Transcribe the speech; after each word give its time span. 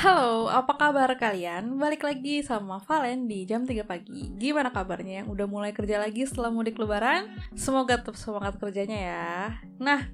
Halo, 0.00 0.48
apa 0.48 0.80
kabar 0.80 1.12
kalian? 1.12 1.76
Balik 1.76 2.08
lagi 2.08 2.40
sama 2.40 2.80
Valen 2.88 3.28
di 3.28 3.44
jam 3.44 3.68
3 3.68 3.84
pagi. 3.84 4.32
Gimana 4.32 4.72
kabarnya? 4.72 5.20
Yang 5.20 5.28
udah 5.36 5.44
mulai 5.44 5.76
kerja 5.76 6.00
lagi 6.00 6.24
setelah 6.24 6.48
mudik 6.48 6.80
lebaran? 6.80 7.28
Semoga 7.52 8.00
tetap 8.00 8.16
semangat 8.16 8.56
kerjanya 8.56 8.96
ya. 8.96 9.60
Nah, 9.76 10.08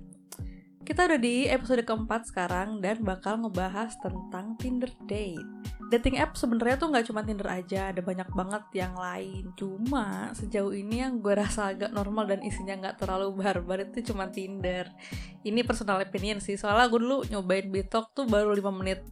kita 0.82 1.06
udah 1.06 1.22
di 1.22 1.46
episode 1.46 1.86
keempat 1.86 2.26
sekarang 2.26 2.82
dan 2.82 2.98
bakal 3.06 3.38
ngebahas 3.38 3.94
tentang 4.02 4.58
Tinder 4.58 4.90
Date. 5.06 5.46
Dating 5.86 6.18
app 6.18 6.34
sebenarnya 6.34 6.82
tuh 6.82 6.90
nggak 6.90 7.06
cuma 7.06 7.22
Tinder 7.22 7.46
aja, 7.46 7.94
ada 7.94 8.02
banyak 8.02 8.26
banget 8.34 8.66
yang 8.74 8.98
lain. 8.98 9.54
Cuma 9.54 10.34
sejauh 10.34 10.74
ini 10.74 10.98
yang 11.06 11.22
gue 11.22 11.38
rasa 11.38 11.70
agak 11.70 11.94
normal 11.94 12.26
dan 12.26 12.42
isinya 12.42 12.74
nggak 12.74 13.06
terlalu 13.06 13.38
barbar 13.38 13.86
itu 13.86 14.10
cuma 14.10 14.26
Tinder. 14.34 14.90
Ini 15.46 15.62
personal 15.62 16.02
opinion 16.02 16.42
sih, 16.42 16.58
soalnya 16.58 16.90
gue 16.90 16.98
dulu 16.98 17.22
nyobain 17.30 17.70
Bitok 17.70 18.10
tuh 18.18 18.26
baru 18.26 18.50
5 18.50 18.66
menit 18.82 19.06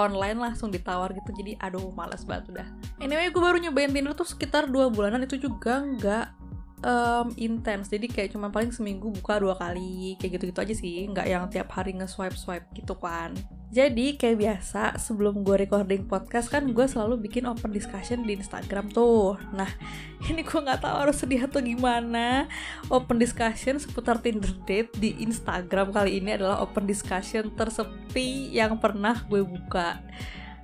online 0.00 0.40
langsung 0.40 0.72
ditawar 0.72 1.12
gitu. 1.12 1.30
Jadi 1.36 1.60
aduh 1.60 1.92
males 1.92 2.24
banget 2.24 2.56
udah. 2.56 2.66
Anyway 3.04 3.28
gue 3.28 3.42
baru 3.42 3.60
nyobain 3.60 3.92
Tinder 3.92 4.16
tuh 4.16 4.24
sekitar 4.24 4.72
dua 4.72 4.88
bulanan. 4.88 5.20
Itu 5.28 5.36
juga 5.36 5.84
nggak 5.84 6.39
um, 6.84 7.32
intens. 7.36 7.88
Jadi 7.88 8.06
kayak 8.08 8.36
cuma 8.36 8.48
paling 8.48 8.72
seminggu 8.72 9.08
buka 9.10 9.40
dua 9.40 9.56
kali 9.56 10.16
kayak 10.20 10.40
gitu-gitu 10.40 10.60
aja 10.60 10.74
sih. 10.74 11.08
Nggak 11.08 11.26
yang 11.26 11.44
tiap 11.48 11.68
hari 11.72 11.96
nge-swipe 11.96 12.36
swipe 12.36 12.66
gitu 12.76 12.96
kan. 12.96 13.34
Jadi 13.70 14.18
kayak 14.18 14.38
biasa 14.42 14.98
sebelum 14.98 15.46
gue 15.46 15.62
recording 15.62 16.10
podcast 16.10 16.50
kan 16.50 16.74
gue 16.74 16.86
selalu 16.90 17.30
bikin 17.30 17.46
open 17.46 17.70
discussion 17.70 18.26
di 18.26 18.34
Instagram 18.34 18.90
tuh. 18.90 19.38
Nah 19.54 19.70
ini 20.28 20.42
gue 20.42 20.58
nggak 20.58 20.82
tahu 20.82 20.96
harus 21.06 21.22
sedih 21.22 21.46
atau 21.46 21.62
gimana. 21.62 22.50
Open 22.90 23.22
discussion 23.22 23.78
seputar 23.78 24.18
Tinder 24.18 24.50
date 24.66 24.90
di 24.98 25.14
Instagram 25.22 25.94
kali 25.94 26.18
ini 26.18 26.34
adalah 26.34 26.58
open 26.66 26.82
discussion 26.82 27.54
tersepi 27.54 28.50
yang 28.50 28.74
pernah 28.82 29.22
gue 29.30 29.46
buka 29.46 30.02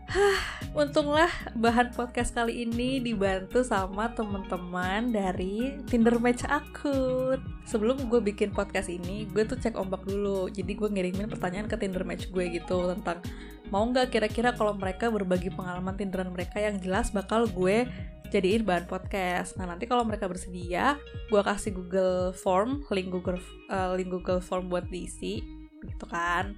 Hah, 0.06 0.38
untunglah 0.86 1.26
bahan 1.58 1.90
podcast 1.90 2.30
kali 2.30 2.62
ini 2.62 3.02
dibantu 3.02 3.66
sama 3.66 4.14
teman-teman 4.14 5.10
dari 5.10 5.82
Tinder 5.90 6.22
Match 6.22 6.46
Akut. 6.46 7.42
Sebelum 7.66 8.06
gue 8.06 8.22
bikin 8.22 8.54
podcast 8.54 8.86
ini, 8.86 9.26
gue 9.26 9.42
tuh 9.42 9.58
cek 9.58 9.74
ombak 9.74 10.06
dulu. 10.06 10.46
Jadi 10.46 10.78
gue 10.78 10.86
ngirimin 10.86 11.26
pertanyaan 11.26 11.66
ke 11.66 11.74
Tinder 11.74 12.06
Match 12.06 12.30
gue 12.30 12.54
gitu 12.54 12.86
tentang 12.94 13.18
mau 13.66 13.82
nggak 13.82 14.14
kira-kira 14.14 14.54
kalau 14.54 14.78
mereka 14.78 15.10
berbagi 15.10 15.50
pengalaman 15.50 15.98
Tinderan 15.98 16.30
mereka 16.30 16.62
yang 16.62 16.78
jelas 16.78 17.10
bakal 17.10 17.50
gue 17.50 17.82
jadiin 18.30 18.62
bahan 18.62 18.86
podcast. 18.86 19.58
Nah 19.58 19.66
nanti 19.66 19.90
kalau 19.90 20.06
mereka 20.06 20.30
bersedia, 20.30 20.94
gue 21.34 21.42
kasih 21.42 21.74
Google 21.74 22.30
Form, 22.30 22.86
link 22.94 23.10
Google 23.10 23.42
uh, 23.74 23.90
link 23.98 24.14
Google 24.14 24.38
Form 24.38 24.70
buat 24.70 24.86
diisi, 24.86 25.42
gitu 25.82 26.06
kan 26.06 26.54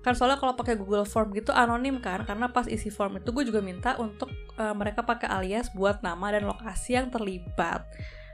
kan 0.00 0.16
soalnya 0.16 0.40
kalau 0.40 0.56
pakai 0.56 0.80
Google 0.80 1.04
Form 1.04 1.36
gitu 1.36 1.52
anonim 1.52 2.00
kan 2.00 2.24
karena 2.24 2.48
pas 2.48 2.64
isi 2.64 2.88
form 2.88 3.20
itu 3.20 3.28
gue 3.36 3.44
juga 3.44 3.60
minta 3.60 4.00
untuk 4.00 4.32
uh, 4.56 4.72
mereka 4.72 5.04
pakai 5.04 5.28
alias 5.28 5.68
buat 5.76 6.00
nama 6.00 6.32
dan 6.32 6.48
lokasi 6.48 6.96
yang 6.96 7.12
terlibat. 7.12 7.84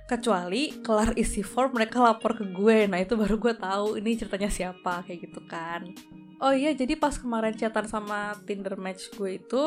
Kecuali 0.06 0.78
kelar 0.86 1.18
isi 1.18 1.42
form 1.42 1.74
mereka 1.74 1.98
lapor 1.98 2.38
ke 2.38 2.46
gue. 2.46 2.86
Nah 2.86 3.02
itu 3.02 3.18
baru 3.18 3.42
gue 3.42 3.54
tahu 3.58 3.98
ini 3.98 4.14
ceritanya 4.14 4.46
siapa 4.46 5.02
kayak 5.02 5.18
gitu 5.26 5.42
kan. 5.50 5.90
Oh 6.38 6.54
iya 6.54 6.70
jadi 6.70 6.94
pas 6.94 7.18
kemarin 7.18 7.58
chatan 7.58 7.90
sama 7.90 8.38
Tinder 8.46 8.78
match 8.78 9.10
gue 9.18 9.42
itu 9.42 9.62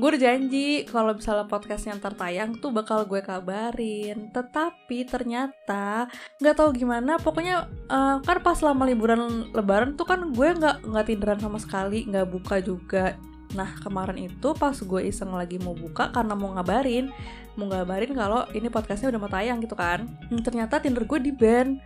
gue 0.00 0.08
udah 0.16 0.22
janji 0.22 0.88
kalau 0.88 1.12
misalnya 1.12 1.44
podcastnya 1.44 1.96
ntar 2.00 2.16
tayang 2.16 2.56
tuh 2.56 2.72
bakal 2.72 3.04
gue 3.04 3.20
kabarin. 3.20 4.32
Tetapi 4.32 5.04
ternyata 5.04 6.08
nggak 6.40 6.56
tahu 6.56 6.72
gimana 6.72 7.20
pokoknya 7.20 7.68
uh, 7.88 8.16
kan 8.24 8.38
pas 8.40 8.58
lama 8.64 8.88
liburan 8.88 9.52
lebaran 9.52 9.96
tuh 9.96 10.08
kan 10.08 10.20
gue 10.32 10.48
nggak 10.56 10.88
nggak 10.88 11.06
tinderan 11.06 11.40
sama 11.40 11.58
sekali 11.60 12.08
nggak 12.08 12.26
buka 12.32 12.64
juga. 12.64 13.16
Nah 13.52 13.76
kemarin 13.82 14.30
itu 14.30 14.48
pas 14.56 14.76
gue 14.76 15.00
iseng 15.04 15.36
lagi 15.36 15.60
mau 15.60 15.76
buka 15.76 16.08
karena 16.14 16.32
mau 16.32 16.54
ngabarin 16.56 17.12
mau 17.58 17.66
ngabarin 17.66 18.14
kalau 18.14 18.46
ini 18.56 18.70
podcastnya 18.70 19.12
udah 19.12 19.20
mau 19.20 19.30
tayang 19.32 19.58
gitu 19.60 19.76
kan. 19.76 20.08
Hmm, 20.32 20.40
ternyata 20.40 20.80
tinder 20.80 21.04
gue 21.04 21.18
di 21.20 21.32
ban 21.34 21.76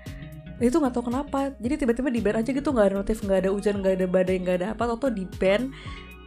itu 0.63 0.79
nggak 0.79 0.95
tahu 0.95 1.11
kenapa. 1.11 1.51
Jadi 1.59 1.83
tiba-tiba 1.83 2.09
di 2.15 2.21
ban 2.23 2.39
aja 2.39 2.51
gitu 2.55 2.69
nggak 2.71 2.87
ada 2.93 2.97
notif 3.03 3.19
nggak 3.27 3.39
ada 3.43 3.51
hujan 3.51 3.83
nggak 3.83 3.95
ada 3.99 4.07
badai 4.07 4.37
nggak 4.39 4.57
ada 4.63 4.67
apa 4.77 4.83
atau 4.87 5.11
di 5.11 5.27
ban 5.27 5.75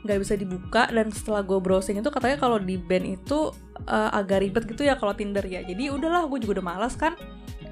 nggak 0.08 0.24
bisa 0.24 0.40
dibuka 0.40 0.88
dan 0.88 1.12
setelah 1.12 1.44
gue 1.44 1.60
browsing 1.60 2.00
itu 2.00 2.08
katanya 2.08 2.40
kalau 2.40 2.58
di 2.58 2.80
band 2.80 3.20
itu 3.20 3.52
uh, 3.86 4.10
agak 4.16 4.42
ribet 4.42 4.64
gitu 4.66 4.88
ya 4.88 4.96
kalau 4.96 5.12
Tinder 5.12 5.44
ya. 5.44 5.62
Jadi 5.68 5.92
udahlah 5.92 6.26
gue 6.32 6.40
juga 6.40 6.64
udah 6.64 6.66
malas 6.66 6.96
kan. 6.96 7.14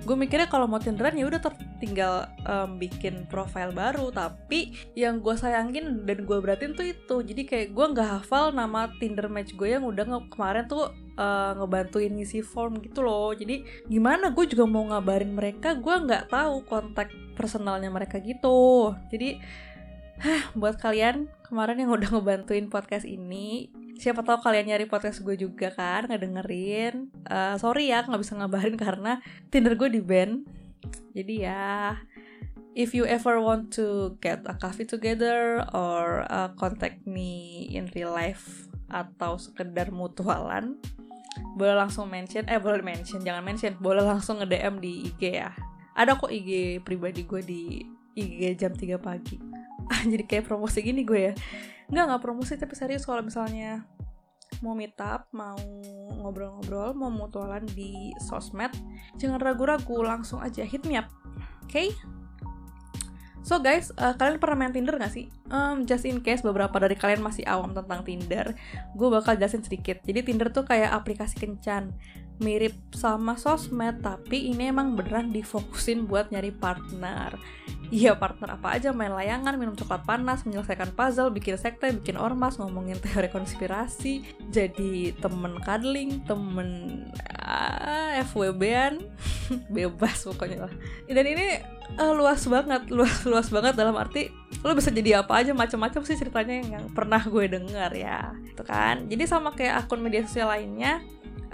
Gue 0.05 0.13
mikirnya 0.13 0.45
kalau 0.45 0.69
mau 0.69 0.77
Tinderan 0.77 1.17
ya 1.17 1.25
udah 1.25 1.41
tinggal 1.81 2.29
um, 2.45 2.77
bikin 2.77 3.25
profile 3.25 3.73
baru. 3.73 4.13
Tapi 4.13 4.93
yang 4.93 5.17
gue 5.17 5.33
sayangin 5.33 6.05
dan 6.05 6.29
gue 6.29 6.37
beratin 6.37 6.77
tuh 6.77 6.85
itu. 6.85 7.15
Jadi 7.25 7.41
kayak 7.49 7.67
gue 7.73 7.85
nggak 7.89 8.21
hafal 8.21 8.53
nama 8.53 8.85
Tinder 9.01 9.25
match 9.25 9.57
gue 9.57 9.73
yang 9.73 9.81
udah 9.81 10.05
nge 10.05 10.29
kemarin 10.29 10.69
tuh 10.69 10.93
uh, 11.17 11.57
ngebantuin 11.57 12.13
ngisi 12.13 12.45
form 12.45 12.77
gitu 12.85 13.01
loh. 13.01 13.33
Jadi 13.33 13.65
gimana 13.89 14.29
gue 14.29 14.45
juga 14.45 14.69
mau 14.69 14.85
ngabarin 14.85 15.33
mereka 15.33 15.73
gue 15.73 15.95
nggak 15.97 16.29
tahu 16.29 16.61
kontak 16.69 17.09
personalnya 17.33 17.89
mereka 17.89 18.21
gitu. 18.21 18.93
Jadi 19.09 19.41
Hah, 20.15 20.47
buat 20.55 20.79
kalian 20.79 21.27
kemarin 21.43 21.83
yang 21.83 21.91
udah 21.91 22.07
ngebantuin 22.07 22.71
podcast 22.71 23.03
ini 23.03 23.67
siapa 23.95 24.23
tahu 24.23 24.43
kalian 24.43 24.71
nyari 24.71 24.87
podcast 24.87 25.23
gue 25.23 25.35
juga 25.35 25.71
kan 25.71 26.07
ngedengerin. 26.07 27.11
Uh, 27.27 27.55
sorry 27.59 27.91
ya 27.91 28.03
nggak 28.03 28.21
bisa 28.23 28.35
ngabarin 28.39 28.79
karena 28.79 29.19
tinder 29.51 29.75
gue 29.75 29.91
di 29.91 29.99
band 29.99 30.47
jadi 31.15 31.33
ya 31.35 31.65
if 32.75 32.91
you 32.91 33.07
ever 33.07 33.39
want 33.39 33.71
to 33.71 34.15
get 34.19 34.43
a 34.47 34.55
coffee 34.55 34.87
together 34.87 35.63
or 35.71 36.27
uh, 36.31 36.51
contact 36.59 37.03
me 37.07 37.65
in 37.71 37.91
real 37.95 38.11
life 38.11 38.67
atau 38.91 39.39
sekedar 39.39 39.89
mutualan 39.91 40.79
boleh 41.59 41.75
langsung 41.75 42.07
mention 42.07 42.47
eh 42.47 42.59
boleh 42.59 42.79
mention 42.79 43.19
jangan 43.19 43.43
mention 43.43 43.75
boleh 43.79 44.03
langsung 44.03 44.39
nge 44.39 44.47
DM 44.47 44.75
di 44.79 45.11
IG 45.11 45.23
ya. 45.43 45.51
Ada 45.95 46.19
kok 46.19 46.31
IG 46.31 46.83
pribadi 46.83 47.23
gue 47.23 47.41
di 47.43 47.61
IG 48.15 48.55
jam 48.59 48.71
3 48.71 48.95
pagi 48.99 49.39
jadi 50.11 50.23
kayak 50.25 50.45
promosi 50.49 50.81
gini 50.81 51.05
gue 51.05 51.31
ya 51.31 51.33
nggak 51.85 52.05
nggak 52.09 52.23
promosi 52.23 52.57
tapi 52.57 52.73
serius 52.73 53.05
kalau 53.05 53.21
misalnya 53.21 53.85
mau 54.63 54.77
meet 54.77 54.95
up, 55.01 55.27
mau 55.35 55.57
ngobrol-ngobrol, 56.21 56.95
mau 56.95 57.11
mutualan 57.11 57.65
di 57.75 58.13
sosmed, 58.23 58.71
jangan 59.19 59.41
ragu-ragu, 59.41 59.99
langsung 60.05 60.39
aja 60.39 60.63
hit 60.63 60.85
me 60.87 60.95
up. 61.01 61.09
Oke? 61.65 61.69
Okay? 61.69 61.87
So 63.45 63.61
guys, 63.61 63.93
uh, 64.01 64.17
kalian 64.17 64.41
pernah 64.41 64.65
main 64.65 64.73
Tinder 64.73 64.97
gak 64.97 65.13
sih? 65.13 65.29
Um, 65.53 65.85
just 65.85 66.01
in 66.09 66.25
case 66.25 66.41
beberapa 66.41 66.81
dari 66.81 66.97
kalian 66.97 67.21
masih 67.21 67.45
awam 67.45 67.77
tentang 67.77 68.01
Tinder, 68.01 68.57
gue 68.97 69.07
bakal 69.13 69.37
jelasin 69.37 69.61
sedikit. 69.61 70.01
Jadi 70.01 70.25
Tinder 70.25 70.49
tuh 70.49 70.65
kayak 70.65 70.89
aplikasi 70.89 71.37
kencan, 71.37 71.93
mirip 72.39 72.75
sama 72.91 73.39
sosmed, 73.39 74.03
tapi 74.03 74.51
ini 74.51 74.71
emang 74.71 74.95
beneran 74.95 75.31
difokusin 75.31 76.03
buat 76.07 76.31
nyari 76.31 76.51
partner. 76.51 77.39
Iya 77.93 78.17
partner 78.17 78.57
apa 78.57 78.75
aja 78.75 78.89
main 78.91 79.13
layangan, 79.13 79.55
minum 79.61 79.77
coklat 79.77 80.03
panas, 80.03 80.41
menyelesaikan 80.43 80.91
puzzle, 80.97 81.29
bikin 81.29 81.55
sekte, 81.55 81.93
bikin 81.93 82.17
ormas, 82.17 82.57
ngomongin 82.57 82.97
teori 82.99 83.29
konspirasi, 83.29 84.25
jadi 84.49 85.13
temen 85.21 85.61
cuddling, 85.61 86.25
temen 86.25 86.69
ah, 87.39 88.17
FWB-an, 88.25 89.05
bebas 89.75 90.25
pokoknya 90.25 90.65
lah. 90.65 90.73
Dan 91.05 91.25
ini 91.29 91.61
uh, 92.01 92.13
luas 92.17 92.41
banget, 92.49 92.89
luas 92.89 93.21
luas 93.23 93.47
banget 93.53 93.77
dalam 93.77 93.95
arti 93.95 94.33
lo 94.65 94.73
bisa 94.73 94.89
jadi 94.89 95.21
apa 95.21 95.45
aja 95.45 95.53
macam-macam 95.53 96.01
sih 96.01 96.17
ceritanya 96.17 96.57
yang 96.65 96.89
pernah 96.89 97.21
gue 97.21 97.45
dengar 97.45 97.93
ya, 97.93 98.33
itu 98.49 98.63
kan. 98.65 99.05
Jadi 99.05 99.23
sama 99.29 99.53
kayak 99.53 99.85
akun 99.85 100.01
media 100.01 100.25
sosial 100.25 100.49
lainnya, 100.49 101.05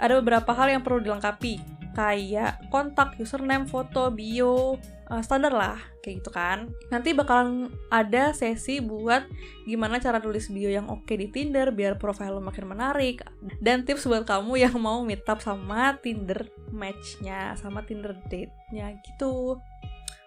ada 0.02 0.18
beberapa 0.18 0.50
hal 0.50 0.74
yang 0.74 0.82
perlu 0.82 0.98
dilengkapi 0.98 1.62
kayak 1.92 2.72
kontak, 2.72 3.20
username, 3.20 3.68
foto, 3.68 4.08
bio, 4.08 4.80
uh, 5.12 5.22
standar 5.22 5.52
lah 5.52 5.78
kayak 6.00 6.24
gitu 6.24 6.30
kan. 6.32 6.72
Nanti 6.88 7.12
bakalan 7.12 7.68
ada 7.92 8.32
sesi 8.32 8.80
buat 8.80 9.28
gimana 9.68 10.00
cara 10.00 10.18
tulis 10.18 10.48
bio 10.48 10.72
yang 10.72 10.88
oke 10.88 11.12
di 11.12 11.28
Tinder 11.28 11.70
biar 11.70 12.00
profile 12.00 12.32
lo 12.32 12.42
makin 12.42 12.66
menarik. 12.66 13.22
Dan 13.60 13.84
tips 13.84 14.08
buat 14.08 14.24
kamu 14.24 14.56
yang 14.58 14.76
mau 14.80 15.04
meet 15.04 15.22
up 15.28 15.44
sama 15.44 16.00
Tinder 16.00 16.48
matchnya 16.72 17.54
sama 17.60 17.84
Tinder 17.84 18.16
date-nya 18.26 18.96
gitu 19.04 19.60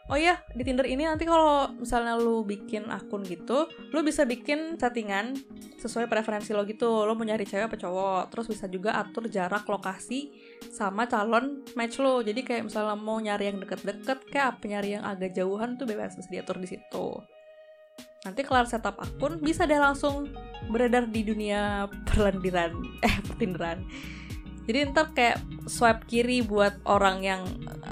Oh 0.05 0.13
iya, 0.13 0.37
di 0.53 0.61
Tinder 0.61 0.85
ini 0.85 1.01
nanti 1.01 1.25
kalau 1.25 1.73
misalnya 1.81 2.13
lu 2.13 2.45
bikin 2.45 2.93
akun 2.93 3.25
gitu, 3.25 3.65
lu 3.89 4.05
bisa 4.05 4.21
bikin 4.21 4.77
settingan 4.77 5.33
sesuai 5.81 6.05
preferensi 6.05 6.53
lo 6.53 6.61
gitu. 6.69 7.09
Lo 7.09 7.17
mau 7.17 7.25
nyari 7.25 7.41
cewek 7.41 7.73
apa 7.73 7.77
cowok. 7.81 8.29
Terus 8.29 8.45
bisa 8.45 8.65
juga 8.69 9.01
atur 9.01 9.25
jarak 9.33 9.65
lokasi 9.65 10.29
sama 10.69 11.09
calon 11.09 11.65
match 11.73 11.97
lo. 11.97 12.21
Jadi 12.21 12.45
kayak 12.45 12.69
misalnya 12.69 12.93
mau 12.93 13.17
nyari 13.17 13.49
yang 13.49 13.57
deket-deket, 13.57 14.29
kayak 14.29 14.47
apa 14.53 14.63
nyari 14.69 14.89
yang 14.93 15.03
agak 15.09 15.33
jauhan 15.33 15.73
tuh 15.73 15.89
bebas 15.89 16.13
bisa 16.13 16.29
diatur 16.29 16.61
di 16.61 16.69
situ. 16.69 17.07
Nanti 18.29 18.45
kelar 18.45 18.69
setup 18.69 19.01
akun, 19.01 19.41
bisa 19.41 19.65
deh 19.65 19.81
langsung 19.81 20.29
beredar 20.69 21.09
di 21.09 21.25
dunia 21.25 21.89
perlendiran, 22.05 22.77
eh 23.01 23.15
pertinderan 23.25 23.81
jadi 24.65 24.89
ntar 24.89 25.13
kayak 25.13 25.37
swipe 25.69 26.09
kiri 26.09 26.41
buat 26.41 26.81
orang 26.89 27.21
yang 27.21 27.41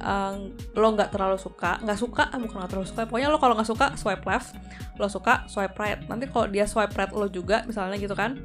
um, 0.01 0.49
lo 0.73 0.87
nggak 0.97 1.13
terlalu 1.13 1.37
suka. 1.37 1.77
Nggak 1.85 1.99
suka 2.01 2.33
ah, 2.33 2.37
bukan 2.41 2.57
nggak 2.65 2.71
terlalu 2.73 2.87
suka. 2.89 3.01
Pokoknya 3.05 3.29
lo 3.29 3.37
kalau 3.37 3.53
nggak 3.53 3.69
suka 3.69 3.87
swipe 3.93 4.25
left. 4.25 4.57
Lo 4.97 5.05
suka 5.05 5.45
swipe 5.45 5.77
right. 5.77 6.01
Nanti 6.09 6.25
kalau 6.25 6.49
dia 6.49 6.65
swipe 6.65 6.97
right 6.97 7.13
lo 7.13 7.29
juga 7.29 7.61
misalnya 7.69 8.01
gitu 8.01 8.17
kan 8.17 8.41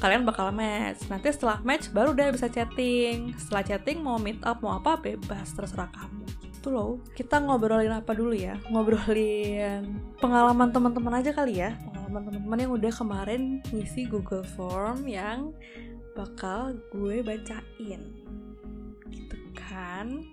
kalian 0.00 0.24
bakal 0.24 0.48
match. 0.48 1.04
Nanti 1.12 1.28
setelah 1.28 1.60
match 1.60 1.92
baru 1.92 2.16
udah 2.16 2.32
bisa 2.32 2.48
chatting. 2.48 3.36
Setelah 3.36 3.62
chatting 3.68 4.00
mau 4.00 4.16
meet 4.16 4.40
up 4.48 4.64
mau 4.64 4.80
apa 4.80 4.96
bebas 4.96 5.52
terserah 5.52 5.92
kamu. 5.92 6.24
Itu 6.48 6.72
loh. 6.72 7.04
Kita 7.12 7.36
ngobrolin 7.44 7.92
apa 7.92 8.16
dulu 8.16 8.32
ya? 8.32 8.56
Ngobrolin 8.72 9.92
pengalaman 10.24 10.72
teman-teman 10.72 11.20
aja 11.20 11.36
kali 11.36 11.60
ya. 11.60 11.76
Pengalaman 11.84 12.32
teman-teman 12.32 12.58
yang 12.64 12.72
udah 12.72 12.92
kemarin 12.96 13.42
ngisi 13.74 14.08
Google 14.08 14.46
Form 14.56 15.04
yang 15.04 15.52
bakal 16.18 16.74
gue 16.90 17.22
bacain. 17.22 18.02
Gitu 19.06 19.38
kan? 19.54 20.26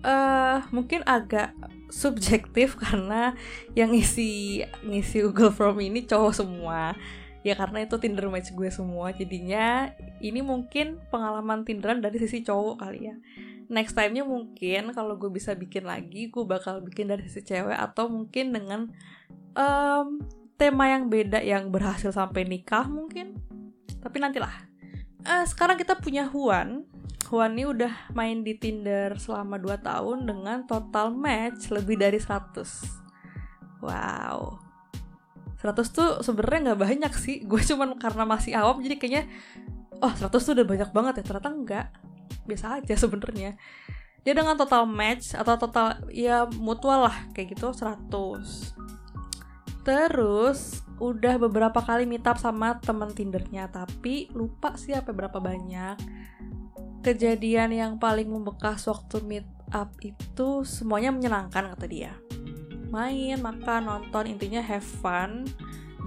Uh, 0.00 0.64
mungkin 0.72 1.04
agak 1.04 1.52
subjektif 1.92 2.76
karena 2.84 3.36
yang 3.76 3.92
ngisi 3.92 4.64
ngisi 4.84 5.28
Google 5.28 5.52
Form 5.52 5.84
ini 5.84 6.08
cowok 6.08 6.32
semua. 6.32 6.96
Ya 7.44 7.54
karena 7.54 7.84
itu 7.84 8.00
Tinder 8.00 8.32
match 8.32 8.56
gue 8.56 8.68
semua. 8.72 9.12
Jadinya 9.12 9.92
ini 10.24 10.40
mungkin 10.40 11.00
pengalaman 11.12 11.68
Tinderan 11.68 12.00
dari 12.00 12.16
sisi 12.16 12.40
cowok 12.40 12.80
kali 12.80 13.12
ya. 13.12 13.16
Next 13.68 13.92
time-nya 13.92 14.24
mungkin 14.24 14.96
kalau 14.96 15.20
gue 15.20 15.28
bisa 15.28 15.52
bikin 15.52 15.84
lagi 15.84 16.32
gue 16.32 16.44
bakal 16.48 16.80
bikin 16.80 17.12
dari 17.12 17.28
sisi 17.28 17.44
cewek 17.44 17.76
atau 17.76 18.08
mungkin 18.08 18.56
dengan 18.56 18.80
um, 19.52 20.24
tema 20.56 20.88
yang 20.90 21.12
beda 21.12 21.44
yang 21.44 21.68
berhasil 21.68 22.10
sampai 22.10 22.48
nikah 22.48 22.88
mungkin. 22.88 23.38
Tapi 23.98 24.16
nantilah 24.18 24.67
uh, 25.28 25.44
sekarang 25.44 25.76
kita 25.76 26.00
punya 26.00 26.24
Huan. 26.32 26.88
Huan 27.28 27.52
ini 27.52 27.68
udah 27.68 27.92
main 28.16 28.40
di 28.40 28.56
Tinder 28.56 29.20
selama 29.20 29.60
2 29.60 29.84
tahun 29.84 30.24
dengan 30.24 30.64
total 30.64 31.12
match 31.12 31.68
lebih 31.68 32.00
dari 32.00 32.16
100 32.16 33.84
wow. 33.84 34.56
100 35.58 35.76
tuh 35.92 36.24
sebenarnya 36.24 36.72
nggak 36.72 36.80
banyak 36.80 37.12
sih. 37.20 37.36
Gue 37.50 37.60
cuman 37.60 38.00
karena 38.00 38.24
masih 38.24 38.56
awam 38.56 38.80
jadi 38.80 38.96
kayaknya 38.96 39.24
oh 40.00 40.10
100 40.10 40.32
tuh 40.32 40.52
udah 40.56 40.66
banyak 40.66 40.90
banget 40.96 41.14
ya. 41.20 41.24
Ternyata 41.28 41.50
enggak 41.52 41.86
biasa 42.48 42.80
aja 42.80 42.94
sebenarnya. 42.96 43.60
Dia 44.24 44.32
dengan 44.34 44.56
total 44.56 44.88
match 44.88 45.36
atau 45.36 45.54
total 45.60 46.08
ya 46.08 46.48
mutual 46.48 47.08
lah 47.12 47.16
kayak 47.36 47.56
gitu 47.56 47.72
100 47.72 48.97
terus 49.88 50.84
udah 51.00 51.40
beberapa 51.40 51.80
kali 51.80 52.04
meet 52.04 52.28
up 52.28 52.36
sama 52.36 52.76
temen 52.84 53.08
tindernya 53.16 53.72
tapi 53.72 54.28
lupa 54.36 54.76
sih 54.76 54.92
apa 54.92 55.16
berapa 55.16 55.40
banyak 55.40 55.96
kejadian 57.00 57.72
yang 57.72 57.92
paling 57.96 58.28
membekas 58.28 58.84
waktu 58.84 59.24
meet 59.24 59.48
up 59.72 59.96
itu 60.04 60.68
semuanya 60.68 61.08
menyenangkan 61.08 61.72
kata 61.72 61.86
dia 61.88 62.12
main, 62.90 63.36
makan, 63.38 63.80
nonton, 63.86 64.24
intinya 64.26 64.64
have 64.64 64.84
fun. 64.84 65.44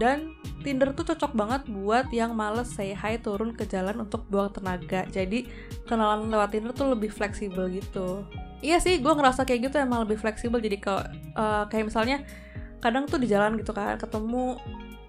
Dan 0.01 0.34
Tinder 0.62 0.94
tuh 0.94 1.13
cocok 1.13 1.34
banget 1.34 1.62
buat 1.69 2.10
yang 2.13 2.34
males 2.38 2.69
say 2.69 2.94
hi 2.94 3.18
turun 3.18 3.54
ke 3.54 3.66
jalan 3.66 4.01
untuk 4.01 4.25
buang 4.30 4.54
tenaga. 4.54 5.06
Jadi 5.10 5.45
kenalan 5.86 6.30
lewat 6.30 6.54
Tinder 6.54 6.74
tuh 6.74 6.94
lebih 6.94 7.13
fleksibel 7.13 7.69
gitu. 7.69 8.25
Iya 8.62 8.77
sih, 8.77 9.01
gue 9.01 9.13
ngerasa 9.13 9.45
kayak 9.45 9.69
gitu 9.69 9.77
emang 9.81 10.06
lebih 10.06 10.22
fleksibel. 10.22 10.62
Jadi 10.62 10.77
kalau 10.77 11.06
uh, 11.34 11.66
kayak 11.69 11.89
misalnya 11.89 12.22
kadang 12.81 13.06
tuh 13.06 13.22
di 13.22 13.30
jalan 13.30 13.56
gitu 13.56 13.72
kan 13.72 13.95
ketemu 13.95 14.57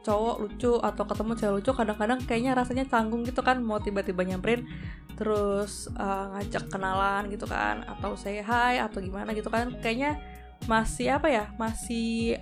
cowok 0.03 0.37
lucu 0.43 0.73
atau 0.83 1.05
ketemu 1.07 1.33
cewek 1.39 1.55
lucu 1.63 1.71
kadang-kadang 1.73 2.19
kayaknya 2.27 2.53
rasanya 2.59 2.85
canggung 2.91 3.23
gitu 3.23 3.39
kan 3.41 3.63
mau 3.63 3.79
tiba-tiba 3.79 4.27
nyamperin 4.27 4.67
terus 5.15 5.87
uh, 5.95 6.35
ngajak 6.37 6.67
kenalan 6.69 7.31
gitu 7.31 7.47
kan 7.47 7.87
atau 7.87 8.19
say 8.19 8.43
hi 8.43 8.83
atau 8.83 8.99
gimana 8.99 9.31
gitu 9.31 9.47
kan 9.47 9.71
kayaknya 9.79 10.19
masih 10.67 11.15
apa 11.15 11.31
ya 11.31 11.45
masih 11.59 12.39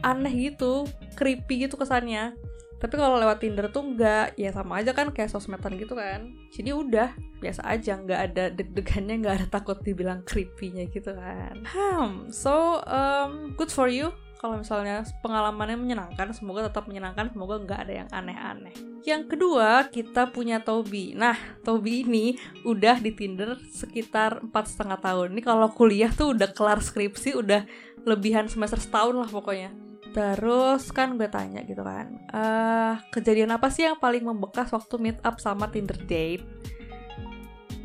aneh 0.00 0.50
gitu 0.50 0.88
creepy 1.18 1.68
gitu 1.68 1.76
kesannya. 1.76 2.34
Tapi 2.80 2.96
kalau 2.96 3.20
lewat 3.20 3.44
Tinder 3.44 3.68
tuh 3.68 3.92
nggak 3.92 4.40
ya 4.40 4.56
sama 4.56 4.80
aja 4.80 4.96
kan 4.96 5.12
kayak 5.12 5.28
sosmedan 5.28 5.76
gitu 5.76 5.92
kan. 5.92 6.32
Jadi 6.48 6.72
udah 6.72 7.12
biasa 7.36 7.60
aja 7.68 8.00
nggak 8.00 8.20
ada 8.32 8.44
deg-degannya 8.48 9.20
nggak 9.20 9.34
ada 9.36 9.46
takut 9.52 9.76
dibilang 9.84 10.24
creepy-nya 10.24 10.88
gitu 10.88 11.12
kan. 11.12 11.60
Hmm 11.68 12.32
so 12.32 12.80
um, 12.88 13.52
good 13.52 13.68
for 13.68 13.92
you 13.92 14.08
kalau 14.40 14.56
misalnya 14.56 15.04
pengalamannya 15.20 15.76
menyenangkan 15.76 16.32
semoga 16.32 16.72
tetap 16.72 16.88
menyenangkan 16.88 17.28
semoga 17.28 17.60
nggak 17.60 17.80
ada 17.84 17.92
yang 17.92 18.08
aneh-aneh. 18.08 18.72
Yang 19.04 19.36
kedua 19.36 19.92
kita 19.92 20.32
punya 20.32 20.64
Toby. 20.64 21.12
Nah 21.12 21.36
Toby 21.60 22.08
ini 22.08 22.40
udah 22.64 22.96
di 23.04 23.12
Tinder 23.12 23.60
sekitar 23.68 24.40
empat 24.40 24.72
setengah 24.72 24.96
tahun. 24.96 25.36
Ini 25.36 25.44
kalau 25.44 25.68
kuliah 25.68 26.08
tuh 26.08 26.32
udah 26.32 26.48
kelar 26.56 26.80
skripsi 26.80 27.36
udah 27.36 27.68
lebihan 28.08 28.48
semester 28.48 28.80
setahun 28.80 29.12
lah 29.12 29.28
pokoknya. 29.28 29.76
Terus 30.16 30.88
kan 30.88 31.20
gue 31.20 31.28
tanya 31.30 31.62
gitu 31.62 31.86
kan 31.86 32.10
uh, 32.34 32.98
kejadian 33.14 33.54
apa 33.54 33.70
sih 33.70 33.86
yang 33.86 33.94
paling 33.94 34.26
membekas 34.26 34.72
waktu 34.74 34.96
meet 34.98 35.20
up 35.20 35.36
sama 35.36 35.68
Tinder 35.68 36.00
date? 36.08 36.42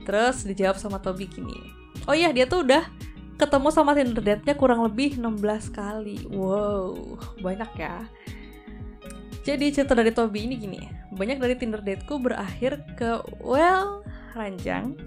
Terus 0.07 0.41
dijawab 0.47 0.79
sama 0.79 0.97
Toby 1.03 1.29
gini 1.29 1.85
oh 2.07 2.15
iya 2.15 2.29
dia 2.31 2.45
tuh 2.45 2.65
udah 2.65 2.83
ketemu 3.35 3.67
sama 3.71 3.91
Tinder 3.95 4.23
date-nya 4.23 4.55
kurang 4.55 4.83
lebih 4.83 5.19
16 5.19 5.71
kali. 5.71 6.27
Wow, 6.31 7.19
banyak 7.43 7.71
ya. 7.75 8.07
Jadi 9.45 9.69
cerita 9.69 9.93
dari 9.93 10.09
Toby 10.09 10.49
ini 10.49 10.55
gini, 10.57 10.81
banyak 11.13 11.37
dari 11.37 11.55
Tinder 11.55 11.79
dateku 11.79 12.17
berakhir 12.17 12.81
ke 12.97 13.21
well 13.39 14.01
ranjang 14.35 14.99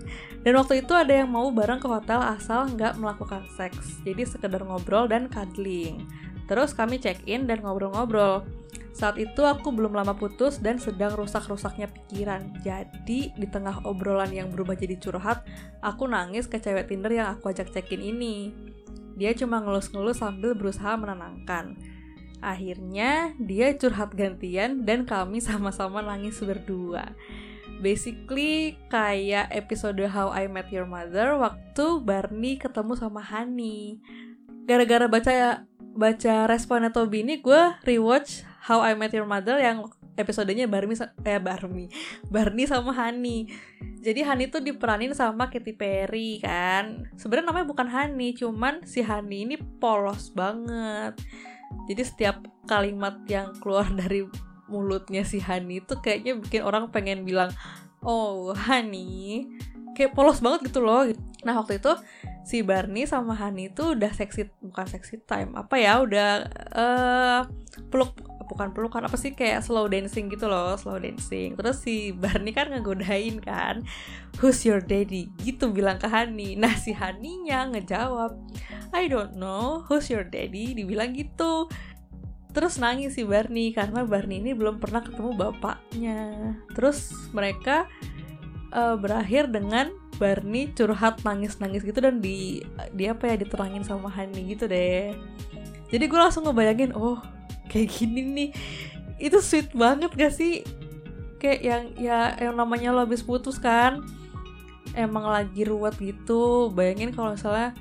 dan 0.43 0.53
waktu 0.57 0.81
itu 0.81 0.97
ada 0.97 1.13
yang 1.13 1.29
mau 1.29 1.53
bareng 1.53 1.79
ke 1.79 1.87
hotel 1.87 2.25
asal 2.25 2.65
nggak 2.73 2.97
melakukan 2.97 3.45
seks 3.55 4.01
jadi 4.03 4.25
sekedar 4.25 4.65
ngobrol 4.65 5.05
dan 5.05 5.29
cuddling 5.29 6.09
terus 6.49 6.73
kami 6.73 6.97
check 6.97 7.21
in 7.29 7.45
dan 7.45 7.61
ngobrol-ngobrol 7.61 8.49
saat 8.99 9.15
itu 9.15 9.47
aku 9.47 9.71
belum 9.71 9.95
lama 9.95 10.19
putus 10.19 10.59
dan 10.59 10.83
sedang 10.83 11.15
rusak-rusaknya 11.15 11.87
pikiran. 11.87 12.51
Jadi 12.67 13.31
di 13.31 13.47
tengah 13.47 13.87
obrolan 13.87 14.35
yang 14.35 14.51
berubah 14.51 14.75
jadi 14.75 14.99
curhat, 14.99 15.47
aku 15.79 16.11
nangis 16.11 16.51
ke 16.51 16.59
cewek 16.59 16.91
Tinder 16.91 17.15
yang 17.15 17.31
aku 17.39 17.55
ajak 17.55 17.71
check-in 17.71 18.03
ini. 18.03 18.51
Dia 19.15 19.39
cuma 19.39 19.63
ngelus-ngelus 19.63 20.19
sambil 20.19 20.59
berusaha 20.59 20.99
menenangkan. 20.99 21.79
Akhirnya 22.43 23.39
dia 23.39 23.71
curhat 23.79 24.19
gantian 24.19 24.83
dan 24.83 25.07
kami 25.07 25.39
sama-sama 25.47 26.03
nangis 26.03 26.43
berdua. 26.43 27.15
Basically 27.79 28.75
kayak 28.91 29.55
episode 29.55 30.03
How 30.11 30.35
I 30.35 30.51
Met 30.51 30.75
Your 30.75 30.91
Mother 30.91 31.39
waktu 31.39 32.03
Barney 32.03 32.59
ketemu 32.59 32.99
sama 32.99 33.23
Honey. 33.23 34.03
Gara-gara 34.67 35.07
baca 35.07 35.63
baca 35.95 36.35
responnya 36.51 36.91
Toby 36.91 37.23
ini 37.23 37.39
gue 37.39 37.63
rewatch 37.87 38.48
How 38.69 38.85
I 38.85 38.93
Met 38.93 39.17
Your 39.17 39.25
Mother 39.25 39.57
yang 39.57 39.89
episodenya 40.13 40.69
Barney 40.69 40.93
eh 41.25 41.41
Barney 41.41 41.89
Barney 42.35 42.69
sama 42.69 42.93
Hani. 42.93 43.49
Jadi 44.05 44.21
Hani 44.21 44.53
tuh 44.53 44.61
diperanin 44.61 45.17
sama 45.17 45.49
Katy 45.49 45.73
Perry 45.73 46.37
kan? 46.45 47.09
Sebenarnya 47.17 47.49
namanya 47.49 47.67
bukan 47.73 47.89
Hani 47.89 48.37
cuman 48.37 48.85
si 48.85 49.01
Hani 49.01 49.49
ini 49.49 49.57
polos 49.57 50.29
banget. 50.37 51.17
Jadi 51.89 52.03
setiap 52.05 52.45
kalimat 52.69 53.25
yang 53.25 53.57
keluar 53.57 53.89
dari 54.05 54.29
mulutnya 54.69 55.25
si 55.25 55.41
Hani 55.41 55.81
itu 55.81 55.97
kayaknya 56.05 56.37
bikin 56.37 56.61
orang 56.61 56.93
pengen 56.93 57.25
bilang 57.25 57.49
oh 58.05 58.53
Hani 58.53 59.49
kayak 59.97 60.13
polos 60.13 60.45
banget 60.45 60.69
gitu 60.69 60.85
loh. 60.85 61.09
Nah 61.41 61.57
waktu 61.57 61.81
itu 61.81 61.97
si 62.45 62.61
Barney 62.61 63.09
sama 63.09 63.33
Hani 63.33 63.73
itu 63.73 63.97
udah 63.97 64.13
seksi 64.13 64.53
bukan 64.61 64.85
seksi 64.85 65.25
time 65.25 65.57
apa 65.57 65.81
ya 65.81 66.05
udah 66.05 66.29
uh, 66.77 67.41
peluk 67.89 68.28
bukan 68.49 68.73
pelukan 68.73 69.05
apa 69.05 69.15
sih 69.15 69.37
kayak 69.37 69.61
slow 69.61 69.87
dancing 69.87 70.33
gitu 70.33 70.49
loh 70.49 70.75
slow 70.81 70.97
dancing. 70.97 71.55
Terus 71.55 71.85
si 71.85 72.17
Barney 72.17 72.57
kan 72.57 72.73
ngegodain 72.73 73.39
kan 73.45 73.85
who's 74.41 74.65
your 74.65 74.81
daddy? 74.81 75.29
Gitu 75.39 75.71
bilang 75.71 76.01
ke 76.01 76.09
Hani. 76.09 76.57
Nah 76.57 76.73
si 76.75 76.97
Haninya 76.97 77.69
ngejawab 77.71 78.35
I 78.97 79.07
don't 79.07 79.37
know 79.37 79.85
who's 79.87 80.09
your 80.09 80.25
daddy? 80.25 80.73
Dibilang 80.73 81.13
gitu. 81.13 81.69
Terus 82.57 82.81
nangis 82.81 83.15
si 83.15 83.23
Barney 83.29 83.77
karena 83.77 84.03
Barney 84.09 84.41
ini 84.41 84.57
belum 84.57 84.81
pernah 84.81 85.05
ketemu 85.05 85.37
bapaknya. 85.37 86.57
Terus 86.73 87.13
mereka 87.37 87.87
uh, 88.73 88.97
berakhir 88.97 89.53
dengan 89.53 89.93
Barney 90.19 90.75
curhat 90.75 91.23
nangis-nangis 91.23 91.87
gitu 91.87 92.03
dan 92.03 92.19
di 92.19 92.59
di 92.91 93.07
apa 93.07 93.31
ya 93.31 93.37
diterangin 93.39 93.87
sama 93.87 94.11
Hani 94.11 94.51
gitu 94.51 94.67
deh. 94.67 95.15
Jadi 95.89 96.05
gue 96.05 96.19
langsung 96.19 96.45
ngebayangin 96.45 96.93
oh 96.93 97.23
kayak 97.69 97.89
gini 97.93 98.21
nih. 98.25 98.51
Itu 99.21 99.39
sweet 99.45 99.71
banget 99.77 100.11
gak 100.17 100.35
sih? 100.35 100.65
Kayak 101.39 101.61
yang 101.63 101.85
ya 101.95 102.19
yang 102.41 102.55
namanya 102.59 102.91
lo 102.91 103.07
habis 103.07 103.23
putus 103.23 103.61
kan? 103.63 104.03
Emang 104.97 105.29
lagi 105.29 105.63
ruwet 105.63 105.95
gitu. 106.01 106.73
Bayangin 106.75 107.15
kalau 107.15 107.37
misalnya 107.37 107.77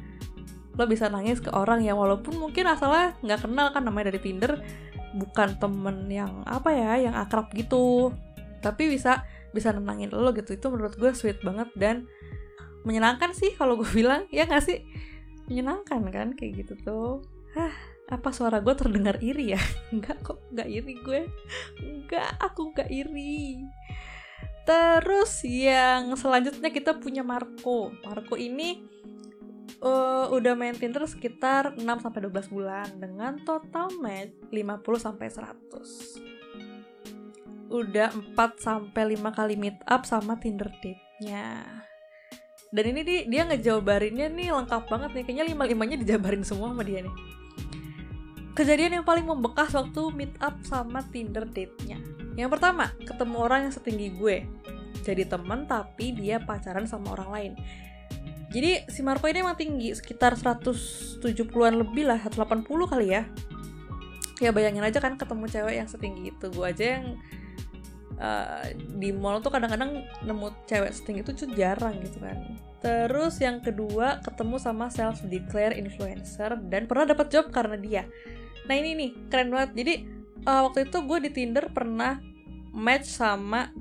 lo 0.78 0.86
bisa 0.86 1.10
nangis 1.10 1.42
ke 1.42 1.50
orang 1.50 1.82
yang 1.82 1.98
walaupun 1.98 2.38
mungkin 2.38 2.70
asalnya 2.70 3.18
nggak 3.26 3.50
kenal 3.50 3.74
kan 3.74 3.82
namanya 3.82 4.14
dari 4.14 4.22
Tinder 4.22 4.62
bukan 5.18 5.58
temen 5.58 6.06
yang 6.06 6.46
apa 6.46 6.70
ya 6.70 7.10
yang 7.10 7.16
akrab 7.18 7.50
gitu. 7.58 8.14
Tapi 8.62 8.94
bisa 8.94 9.26
bisa 9.56 9.74
nenangin 9.74 10.14
lo 10.14 10.30
gitu. 10.38 10.54
Itu 10.54 10.70
menurut 10.70 10.94
gue 10.94 11.10
sweet 11.18 11.42
banget 11.42 11.74
dan 11.74 12.06
menyenangkan 12.86 13.34
sih 13.34 13.58
kalau 13.58 13.80
gue 13.80 13.90
bilang. 13.98 14.30
Ya 14.30 14.46
nggak 14.46 14.64
sih? 14.64 14.86
Menyenangkan 15.50 16.06
kan 16.14 16.28
kayak 16.38 16.66
gitu 16.66 16.74
tuh. 16.86 17.26
Hah, 17.58 17.74
apa 18.08 18.30
suara 18.32 18.64
gue 18.64 18.76
terdengar 18.76 19.20
iri 19.20 19.56
ya 19.56 19.62
nggak 19.96 20.18
kok 20.24 20.40
nggak 20.56 20.70
iri 20.72 20.94
gue 21.04 21.22
nggak 22.08 22.30
aku 22.40 22.72
nggak 22.72 22.90
iri 22.92 23.68
terus 24.68 25.44
yang 25.48 26.16
selanjutnya 26.16 26.72
kita 26.72 27.00
punya 27.00 27.24
Marco 27.24 27.92
Marco 28.04 28.36
ini 28.36 28.98
uh, 29.82 30.30
udah 30.34 30.54
main 30.58 30.76
Tinder 30.78 31.06
sekitar 31.06 31.78
6 31.78 31.84
sampai 31.84 32.22
12 32.26 32.54
bulan 32.54 32.88
dengan 32.98 33.38
total 33.44 33.92
match 34.02 34.34
50 34.50 35.00
sampai 35.00 35.30
100. 35.30 36.18
Udah 37.68 38.16
4 38.16 38.32
sampai 38.58 39.04
5 39.18 39.38
kali 39.38 39.56
meet 39.60 39.78
up 39.86 40.06
sama 40.08 40.40
Tinder 40.40 40.72
date-nya. 40.80 41.66
Dan 42.68 42.84
ini 42.96 43.02
dia, 43.04 43.24
dia 43.28 43.44
ngejabarinnya 43.48 44.28
nih 44.32 44.52
lengkap 44.52 44.92
banget 44.92 45.12
nih. 45.16 45.24
Kayaknya 45.24 45.46
lima-limanya 45.56 45.98
dijabarin 46.00 46.44
semua 46.44 46.70
sama 46.72 46.84
dia 46.84 47.02
nih. 47.04 47.16
Kejadian 48.58 48.98
yang 48.98 49.06
paling 49.06 49.22
membekas 49.22 49.70
waktu 49.78 50.10
meet 50.18 50.34
up 50.42 50.58
sama 50.66 51.06
Tinder 51.14 51.46
date-nya. 51.46 52.02
Yang 52.34 52.58
pertama, 52.58 52.90
ketemu 53.06 53.38
orang 53.38 53.70
yang 53.70 53.74
setinggi 53.74 54.18
gue. 54.18 54.50
Jadi 55.06 55.30
temen 55.30 55.70
tapi 55.70 56.18
dia 56.18 56.42
pacaran 56.42 56.90
sama 56.90 57.14
orang 57.14 57.30
lain. 57.30 57.54
Jadi 58.50 58.90
si 58.90 59.06
Marco 59.06 59.30
ini 59.30 59.46
emang 59.46 59.62
tinggi 59.62 59.94
sekitar 59.94 60.34
170-an 60.34 61.86
lebih 61.86 62.10
lah 62.10 62.18
180 62.18 62.66
kali 62.66 63.14
ya. 63.14 63.30
Ya 64.42 64.50
bayangin 64.50 64.82
aja 64.82 64.98
kan 65.06 65.22
ketemu 65.22 65.46
cewek 65.46 65.76
yang 65.78 65.86
setinggi 65.86 66.34
itu. 66.34 66.46
Gue 66.50 66.66
aja 66.66 66.98
yang 66.98 67.06
uh, 68.18 68.66
di 68.74 69.14
mall 69.14 69.38
tuh 69.46 69.54
kadang-kadang 69.54 70.02
nemu 70.26 70.48
cewek 70.66 70.98
setinggi 70.98 71.22
itu 71.22 71.46
jarang 71.54 72.02
gitu 72.02 72.18
kan. 72.26 72.58
Terus 72.82 73.38
yang 73.38 73.62
kedua 73.62 74.18
ketemu 74.26 74.58
sama 74.58 74.90
self 74.90 75.22
declare 75.30 75.78
influencer 75.78 76.58
dan 76.74 76.90
pernah 76.90 77.14
dapat 77.14 77.30
job 77.30 77.54
karena 77.54 77.78
dia 77.78 78.04
nah 78.68 78.76
ini 78.76 78.92
nih 78.94 79.12
keren 79.32 79.50
banget. 79.50 79.72
Jadi 79.74 79.94
uh, 80.44 80.62
waktu 80.68 80.92
itu 80.92 80.98
gue 81.04 81.18
di 81.28 81.30
Tinder 81.32 81.72
pernah 81.72 82.20
match 82.76 83.08
sama 83.08 83.72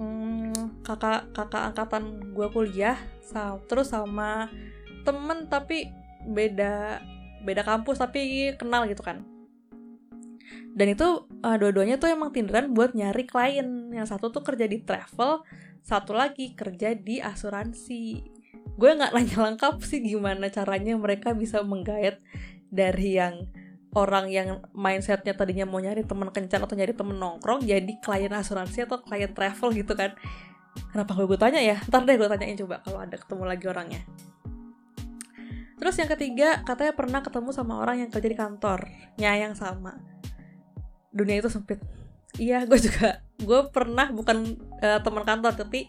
hmm, 0.00 0.82
kakak 0.82 1.30
kakak 1.36 1.62
angkatan 1.72 2.34
gue 2.34 2.48
kuliah 2.50 2.98
sama, 3.20 3.60
terus 3.68 3.92
sama 3.92 4.48
temen 5.04 5.46
tapi 5.46 5.88
beda 6.26 7.00
beda 7.44 7.62
kampus 7.64 8.00
tapi 8.00 8.52
kenal 8.56 8.88
gitu 8.88 9.04
kan. 9.04 9.24
Dan 10.70 10.94
itu 10.94 11.26
uh, 11.44 11.56
dua-duanya 11.58 11.98
tuh 11.98 12.08
emang 12.08 12.30
tinderan 12.30 12.72
buat 12.72 12.94
nyari 12.94 13.26
klien. 13.26 13.90
Yang 13.90 14.16
satu 14.16 14.30
tuh 14.30 14.42
kerja 14.46 14.64
di 14.70 14.80
travel 14.80 15.42
satu 15.80 16.12
lagi 16.14 16.52
kerja 16.54 16.94
di 16.94 17.18
asuransi. 17.18 18.22
Gue 18.76 18.90
nggak 18.94 19.12
nanya 19.16 19.38
lengkap 19.50 19.82
sih 19.82 20.00
gimana 20.04 20.48
caranya 20.52 20.94
mereka 20.96 21.34
bisa 21.34 21.64
menggait 21.64 22.20
dari 22.70 23.18
yang 23.18 23.50
orang 23.96 24.30
yang 24.30 24.62
mindsetnya 24.70 25.34
tadinya 25.34 25.66
mau 25.66 25.82
nyari 25.82 26.06
temen 26.06 26.30
kencan 26.30 26.62
atau 26.62 26.78
nyari 26.78 26.94
temen 26.94 27.18
nongkrong 27.18 27.66
jadi 27.66 27.92
klien 27.98 28.30
asuransi 28.30 28.86
atau 28.86 29.02
klien 29.02 29.30
travel 29.34 29.74
gitu 29.74 29.98
kan 29.98 30.14
Kenapa 30.90 31.14
gue 31.14 31.38
tanya 31.38 31.60
ya? 31.62 31.76
Ntar 31.86 32.06
deh 32.06 32.16
gue 32.18 32.28
tanyain 32.30 32.58
coba 32.58 32.82
kalau 32.82 32.98
ada 33.02 33.16
ketemu 33.18 33.42
lagi 33.46 33.64
orangnya. 33.66 34.02
Terus 35.80 35.94
yang 35.96 36.10
ketiga, 36.12 36.60
katanya 36.66 36.92
pernah 36.92 37.20
ketemu 37.24 37.50
sama 37.56 37.80
orang 37.80 38.04
yang 38.04 38.10
kerja 38.12 38.28
di 38.28 38.36
kantornya 38.36 39.32
yang 39.38 39.54
sama. 39.56 39.96
Dunia 41.08 41.40
itu 41.40 41.48
sempit. 41.48 41.80
Iya, 42.36 42.68
gue 42.68 42.78
juga. 42.78 43.24
Gue 43.40 43.70
pernah 43.72 44.12
bukan 44.12 44.60
uh, 44.84 45.00
teman 45.00 45.24
kantor, 45.24 45.56
tapi 45.56 45.88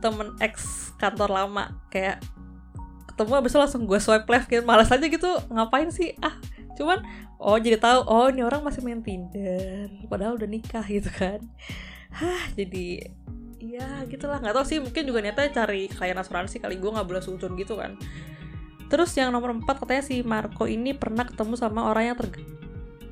temen 0.00 0.32
ex 0.40 0.88
kantor 0.96 1.28
lama. 1.28 1.84
Kayak 1.92 2.24
ketemu 3.12 3.32
abis 3.44 3.52
itu 3.52 3.58
langsung 3.60 3.82
gue 3.84 3.98
swipe 4.00 4.30
left 4.30 4.48
gitu. 4.48 4.64
Malas 4.64 4.88
aja 4.88 5.04
gitu, 5.04 5.30
ngapain 5.52 5.92
sih? 5.92 6.16
Ah, 6.24 6.40
cuman 6.80 7.04
oh 7.36 7.56
jadi 7.60 7.76
tahu 7.76 8.00
oh 8.08 8.26
ini 8.32 8.42
orang 8.42 8.64
masih 8.64 8.80
main 8.80 9.00
Tinder 9.04 9.88
padahal 10.08 10.36
udah 10.40 10.48
nikah 10.48 10.84
gitu 10.86 11.08
kan. 11.12 11.40
Hah 12.12 12.48
jadi 12.56 13.12
iya 13.60 14.04
gitulah. 14.08 14.40
Nggak 14.40 14.54
tau 14.56 14.66
sih 14.66 14.80
mungkin 14.80 15.04
juga 15.04 15.20
niatnya 15.20 15.52
cari 15.52 15.88
klien 15.90 16.16
asuransi 16.16 16.60
kali 16.60 16.80
gue 16.80 16.90
nggak 16.90 17.08
boleh 17.08 17.22
sujud 17.22 17.52
gitu 17.56 17.76
kan. 17.76 17.96
Terus 18.86 19.10
yang 19.18 19.34
nomor 19.34 19.50
4 19.52 19.66
katanya 19.66 20.02
si 20.04 20.22
Marco 20.22 20.64
ini 20.70 20.94
pernah 20.94 21.26
ketemu 21.26 21.58
sama 21.58 21.90
orang 21.90 22.14
yang 22.14 22.16
ter 22.16 22.28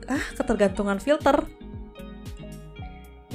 ah 0.08 0.24
ketergantungan 0.36 1.00
filter. 1.00 1.44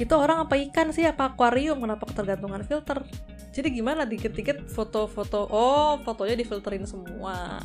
Itu 0.00 0.16
orang 0.16 0.48
apa 0.48 0.56
ikan 0.56 0.96
sih? 0.96 1.04
Apa 1.04 1.36
akuarium? 1.36 1.76
Kenapa 1.84 2.08
ketergantungan 2.08 2.64
filter? 2.64 3.04
Jadi 3.50 3.68
gimana 3.82 4.06
dikit-dikit 4.06 4.70
foto-foto 4.70 5.44
oh 5.50 5.98
fotonya 6.06 6.38
difilterin 6.38 6.86
semua 6.86 7.60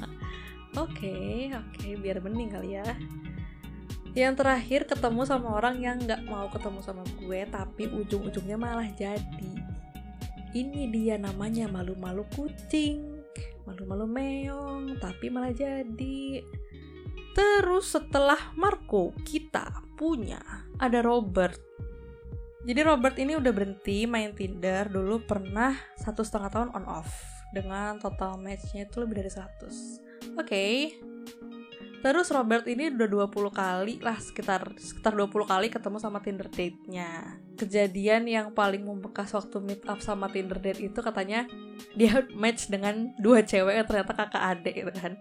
oke 0.75 0.91
okay, 0.91 1.51
oke 1.55 1.71
okay, 1.75 1.93
biar 1.95 2.19
bening 2.19 2.51
kali 2.51 2.79
ya. 2.79 2.87
Yang 4.15 4.43
terakhir 4.43 4.81
ketemu 4.87 5.27
sama 5.27 5.59
orang 5.59 5.75
yang 5.83 5.99
nggak 5.99 6.23
mau 6.27 6.47
ketemu 6.47 6.79
sama 6.79 7.03
gue 7.19 7.41
tapi 7.51 7.83
ujung-ujungnya 7.91 8.55
malah 8.55 8.87
jadi. 8.95 9.53
Ini 10.55 10.87
dia 10.87 11.19
namanya 11.19 11.67
malu-malu 11.67 12.23
kucing 12.31 13.15
malu-malu 13.67 14.07
meong 14.07 15.01
tapi 15.03 15.27
malah 15.27 15.51
jadi. 15.51 16.39
Terus 17.35 17.91
setelah 17.91 18.55
Marco 18.55 19.11
kita 19.27 19.83
punya 19.99 20.39
ada 20.79 21.03
Robert. 21.03 21.59
Jadi 22.65 22.81
Robert 22.81 23.19
ini 23.19 23.35
udah 23.35 23.51
berhenti 23.51 24.07
main 24.07 24.31
Tinder 24.31 24.87
dulu 24.89 25.21
pernah 25.27 25.75
satu 25.99 26.23
setengah 26.23 26.49
tahun 26.49 26.69
on 26.71 26.85
off. 26.87 27.11
Dengan 27.51 27.99
total 27.99 28.39
matchnya 28.39 28.87
itu 28.87 28.99
lebih 29.03 29.21
dari 29.21 29.31
100 29.31 30.04
oke 30.35 30.45
okay, 30.45 30.95
Terus 32.05 32.29
Robert 32.29 32.69
ini 32.69 32.93
udah 32.93 33.09
20 33.33 33.49
kali 33.49 33.97
lah 33.97 34.13
sekitar 34.21 34.77
sekitar 34.77 35.17
20 35.17 35.41
kali 35.41 35.73
ketemu 35.73 35.97
sama 35.97 36.21
Tinder 36.21 36.45
date-nya. 36.45 37.41
Kejadian 37.57 38.29
yang 38.29 38.53
paling 38.53 38.85
membekas 38.85 39.33
waktu 39.33 39.57
meet 39.57 39.81
up 39.89 39.97
sama 40.05 40.29
Tinder 40.29 40.61
date 40.61 40.85
itu 40.85 41.01
katanya 41.01 41.49
dia 41.97 42.21
match 42.37 42.69
dengan 42.69 43.09
dua 43.17 43.41
cewek 43.41 43.73
yang 43.81 43.89
ternyata 43.89 44.13
kakak 44.13 44.37
adik 44.37 44.85
gitu 44.85 44.93
kan. 44.93 45.17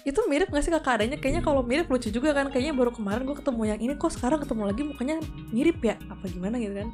Itu 0.00 0.24
mirip 0.24 0.48
gak 0.48 0.64
sih 0.64 0.72
kakak 0.72 1.04
adanya? 1.04 1.20
Kayaknya 1.20 1.44
kalau 1.44 1.60
mirip 1.60 1.84
lucu 1.92 2.08
juga 2.08 2.32
kan. 2.32 2.48
Kayaknya 2.48 2.72
baru 2.80 2.96
kemarin 2.96 3.28
gue 3.28 3.36
ketemu 3.36 3.62
yang 3.68 3.80
ini 3.84 3.92
kok 4.00 4.16
sekarang 4.16 4.40
ketemu 4.40 4.62
lagi 4.72 4.82
mukanya 4.88 5.16
mirip 5.52 5.84
ya? 5.84 6.00
Apa 6.08 6.32
gimana 6.32 6.56
gitu 6.56 6.80
kan. 6.80 6.88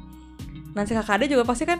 Nanti 0.75 0.91
kakak 0.91 1.23
adik 1.23 1.31
juga 1.31 1.47
pasti 1.47 1.63
kan 1.63 1.79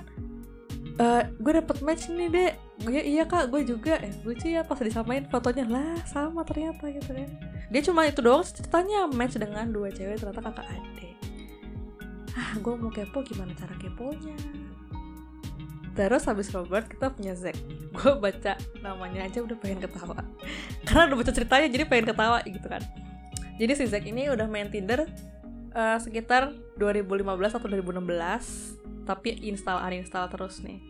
uh, 0.98 1.24
gue 1.30 1.54
dapet 1.58 1.78
match 1.86 2.10
nih 2.10 2.30
dek. 2.30 2.54
Gue 2.86 3.02
iya 3.02 3.24
kak. 3.26 3.50
Gue 3.50 3.66
juga. 3.66 3.98
Eh 4.02 4.14
lucu 4.26 4.50
ya 4.52 4.62
pas 4.66 4.78
disamain 4.82 5.26
fotonya. 5.30 5.66
Lah 5.66 6.02
sama 6.10 6.44
ternyata 6.44 6.90
gitu 6.90 7.14
kan. 7.14 7.30
Dia 7.70 7.82
cuma 7.84 8.08
itu 8.08 8.22
doang 8.24 8.46
ceritanya 8.46 9.10
match 9.10 9.36
dengan 9.38 9.70
dua 9.70 9.92
cewek 9.92 10.22
ternyata 10.22 10.42
kakak 10.42 10.68
adik. 10.68 11.16
Ah 12.38 12.54
gue 12.58 12.74
mau 12.78 12.92
kepo 12.94 13.26
gimana 13.26 13.54
cara 13.58 13.74
keponya. 13.78 14.38
Terus 15.98 16.30
habis 16.30 16.54
Robert 16.54 16.86
kita 16.86 17.10
punya 17.10 17.34
Zack. 17.34 17.58
Gue 17.98 18.14
baca 18.22 18.54
namanya 18.86 19.26
aja 19.26 19.42
udah 19.42 19.58
pengen 19.58 19.82
ketawa. 19.82 20.22
Karena 20.86 21.10
udah 21.10 21.18
baca 21.18 21.32
ceritanya 21.34 21.68
jadi 21.74 21.84
pengen 21.90 22.14
ketawa 22.14 22.46
gitu 22.46 22.68
kan. 22.70 22.86
Jadi 23.58 23.72
si 23.74 23.90
Zack 23.90 24.06
ini 24.06 24.30
udah 24.30 24.46
main 24.46 24.70
Tinder 24.70 25.10
uh, 25.74 25.98
sekitar 25.98 26.54
2015 26.78 27.58
atau 27.58 27.66
2016 27.66 28.77
tapi 29.08 29.40
install 29.48 29.80
uninstall 29.80 30.28
terus 30.28 30.60
nih. 30.60 30.84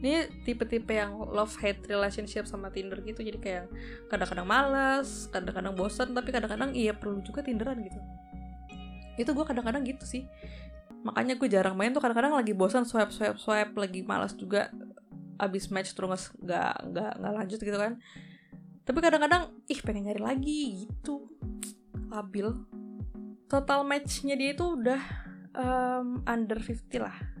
Ini 0.00 0.32
tipe-tipe 0.48 0.96
yang 0.96 1.12
love 1.28 1.52
hate 1.60 1.84
relationship 1.84 2.48
sama 2.48 2.72
Tinder 2.72 3.04
gitu 3.04 3.20
jadi 3.20 3.36
kayak 3.36 3.64
kadang-kadang 4.08 4.48
males 4.48 5.28
kadang-kadang 5.28 5.76
bosan 5.76 6.16
tapi 6.16 6.32
kadang-kadang 6.32 6.72
iya 6.72 6.96
perlu 6.96 7.20
juga 7.20 7.44
Tinderan 7.44 7.84
gitu. 7.84 8.00
Itu 9.20 9.36
gue 9.36 9.44
kadang-kadang 9.44 9.84
gitu 9.84 10.08
sih. 10.08 10.24
Makanya 11.04 11.36
gue 11.36 11.48
jarang 11.52 11.76
main 11.76 11.92
tuh 11.92 12.00
kadang-kadang 12.00 12.32
lagi 12.32 12.56
bosan 12.56 12.88
swipe 12.88 13.12
swipe 13.12 13.36
swipe 13.36 13.76
lagi 13.76 14.00
malas 14.00 14.32
juga 14.32 14.72
abis 15.36 15.68
match 15.68 15.92
terus 15.92 16.32
nggak 16.40 16.96
nggak 16.96 17.12
nggak 17.20 17.32
lanjut 17.36 17.60
gitu 17.60 17.76
kan. 17.76 18.00
Tapi 18.88 18.98
kadang-kadang 19.04 19.52
ih 19.68 19.80
pengen 19.84 20.08
nyari 20.08 20.22
lagi 20.24 20.88
gitu. 20.88 21.28
Labil. 22.08 22.48
Total 23.52 23.84
matchnya 23.84 24.32
dia 24.32 24.56
itu 24.56 24.64
udah 24.64 25.02
um, 25.52 26.24
under 26.24 26.56
50 26.56 26.88
lah 27.04 27.39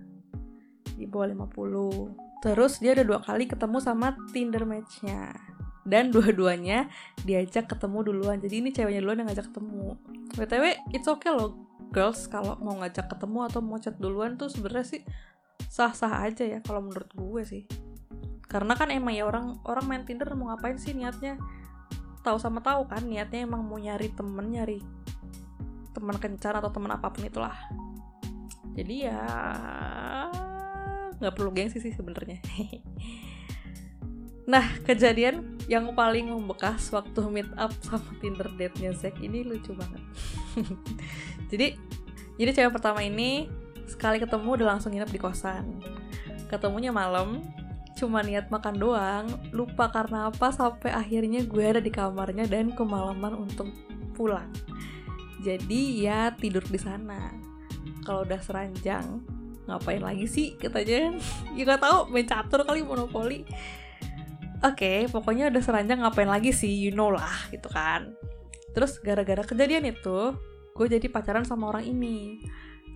di 1.00 1.08
bawah 1.08 1.32
50 1.48 2.30
terus 2.44 2.80
dia 2.80 2.96
ada 2.96 3.04
dua 3.04 3.20
kali 3.20 3.48
ketemu 3.48 3.78
sama 3.80 4.16
Tinder 4.32 4.64
matchnya. 4.64 5.32
Dan 5.80 6.12
dua-duanya 6.12 6.92
diajak 7.24 7.72
ketemu 7.72 8.12
duluan. 8.12 8.36
Jadi 8.36 8.60
ini 8.60 8.68
ceweknya 8.68 9.00
duluan 9.00 9.24
yang 9.24 9.28
ngajak 9.32 9.48
ketemu. 9.48 9.96
Btw 10.36 10.64
it's 10.92 11.08
okay 11.08 11.32
loh 11.32 11.56
girls. 11.92 12.28
Kalau 12.28 12.60
mau 12.60 12.76
ngajak 12.80 13.08
ketemu 13.08 13.38
atau 13.48 13.60
mau 13.64 13.80
chat 13.80 13.96
duluan 13.96 14.36
tuh 14.36 14.52
sebenarnya 14.52 14.86
sih 14.86 15.02
sah-sah 15.68 16.24
aja 16.24 16.44
ya 16.44 16.58
kalau 16.60 16.84
menurut 16.84 17.08
gue 17.12 17.42
sih. 17.44 17.64
Karena 18.44 18.76
kan 18.76 18.92
emang 18.92 19.14
ya 19.16 19.24
orang 19.28 19.60
orang 19.64 19.84
main 19.88 20.02
Tinder 20.04 20.28
mau 20.36 20.52
ngapain 20.52 20.76
sih 20.76 20.92
niatnya? 20.92 21.40
Tahu 22.20 22.36
sama 22.36 22.60
tahu 22.60 22.84
kan 22.84 23.04
niatnya 23.08 23.48
emang 23.48 23.64
mau 23.64 23.80
nyari 23.80 24.12
temen 24.12 24.46
nyari 24.52 24.80
teman 25.90 26.16
kencan 26.22 26.54
atau 26.60 26.70
teman 26.70 26.92
apa 26.92 27.08
pun 27.10 27.24
itulah. 27.26 27.56
Jadi 28.76 29.10
ya 29.10 29.20
nggak 31.20 31.34
perlu 31.36 31.50
gengsi 31.52 31.78
sih 31.78 31.92
sebenarnya. 31.94 32.40
Nah 34.50 34.66
kejadian 34.82 35.62
yang 35.70 35.94
paling 35.94 36.26
membekas 36.26 36.90
waktu 36.90 37.22
meet 37.30 37.46
up 37.54 37.70
sama 37.86 38.10
Tinder 38.18 38.50
date-nya 38.58 38.90
Zack 38.90 39.22
ini 39.22 39.46
lucu 39.46 39.70
banget. 39.78 40.02
Jadi 41.54 41.78
jadi 42.34 42.50
cewek 42.56 42.80
pertama 42.80 43.04
ini 43.04 43.46
sekali 43.86 44.16
ketemu 44.18 44.58
udah 44.58 44.74
langsung 44.74 44.90
nginep 44.90 45.12
di 45.12 45.20
kosan. 45.22 45.78
Ketemunya 46.50 46.90
malam 46.90 47.44
cuma 47.94 48.24
niat 48.24 48.48
makan 48.48 48.80
doang 48.80 49.26
lupa 49.52 49.92
karena 49.92 50.32
apa 50.32 50.48
sampai 50.48 50.88
akhirnya 50.88 51.44
gue 51.44 51.60
ada 51.60 51.84
di 51.84 51.92
kamarnya 51.92 52.48
dan 52.48 52.72
kemalaman 52.72 53.36
untuk 53.36 53.68
pulang. 54.16 54.48
Jadi 55.44 56.00
ya 56.00 56.32
tidur 56.32 56.64
di 56.64 56.80
sana. 56.80 57.28
Kalau 58.08 58.24
udah 58.24 58.40
seranjang 58.40 59.20
ngapain 59.68 60.00
lagi 60.00 60.26
sih? 60.28 60.56
Katanya. 60.56 61.16
Ya 61.56 61.66
gak 61.66 61.82
tau 61.82 62.06
main 62.08 62.24
catur 62.24 62.62
kali 62.62 62.80
monopoli. 62.86 63.44
Oke 64.60 64.76
okay, 64.76 64.98
pokoknya 65.08 65.48
udah 65.48 65.62
seranjang 65.64 66.04
ngapain 66.04 66.28
lagi 66.28 66.52
sih? 66.52 66.68
You 66.68 66.92
know 66.92 67.08
lah 67.08 67.48
gitu 67.48 67.68
kan. 67.72 68.12
Terus 68.76 69.00
gara-gara 69.00 69.42
kejadian 69.42 69.88
itu 69.88 70.36
gue 70.76 70.86
jadi 70.86 71.06
pacaran 71.08 71.48
sama 71.48 71.72
orang 71.72 71.88
ini. 71.88 72.44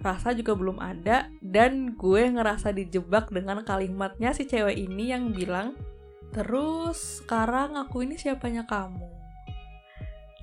Rasa 0.04 0.37
juga 0.37 0.52
belum 0.52 0.76
ada 0.83 1.33
dan 1.40 1.97
gue 1.97 2.23
ngerasa 2.28 2.76
dijebak 2.76 3.33
dengan 3.33 3.64
kalimatnya 3.64 4.37
si 4.37 4.44
cewek 4.44 4.76
ini 4.76 5.14
yang 5.16 5.33
bilang 5.33 5.73
terus 6.35 7.23
sekarang 7.23 7.78
aku 7.80 8.04
ini 8.04 8.21
siapanya 8.21 8.68
kamu? 8.68 9.09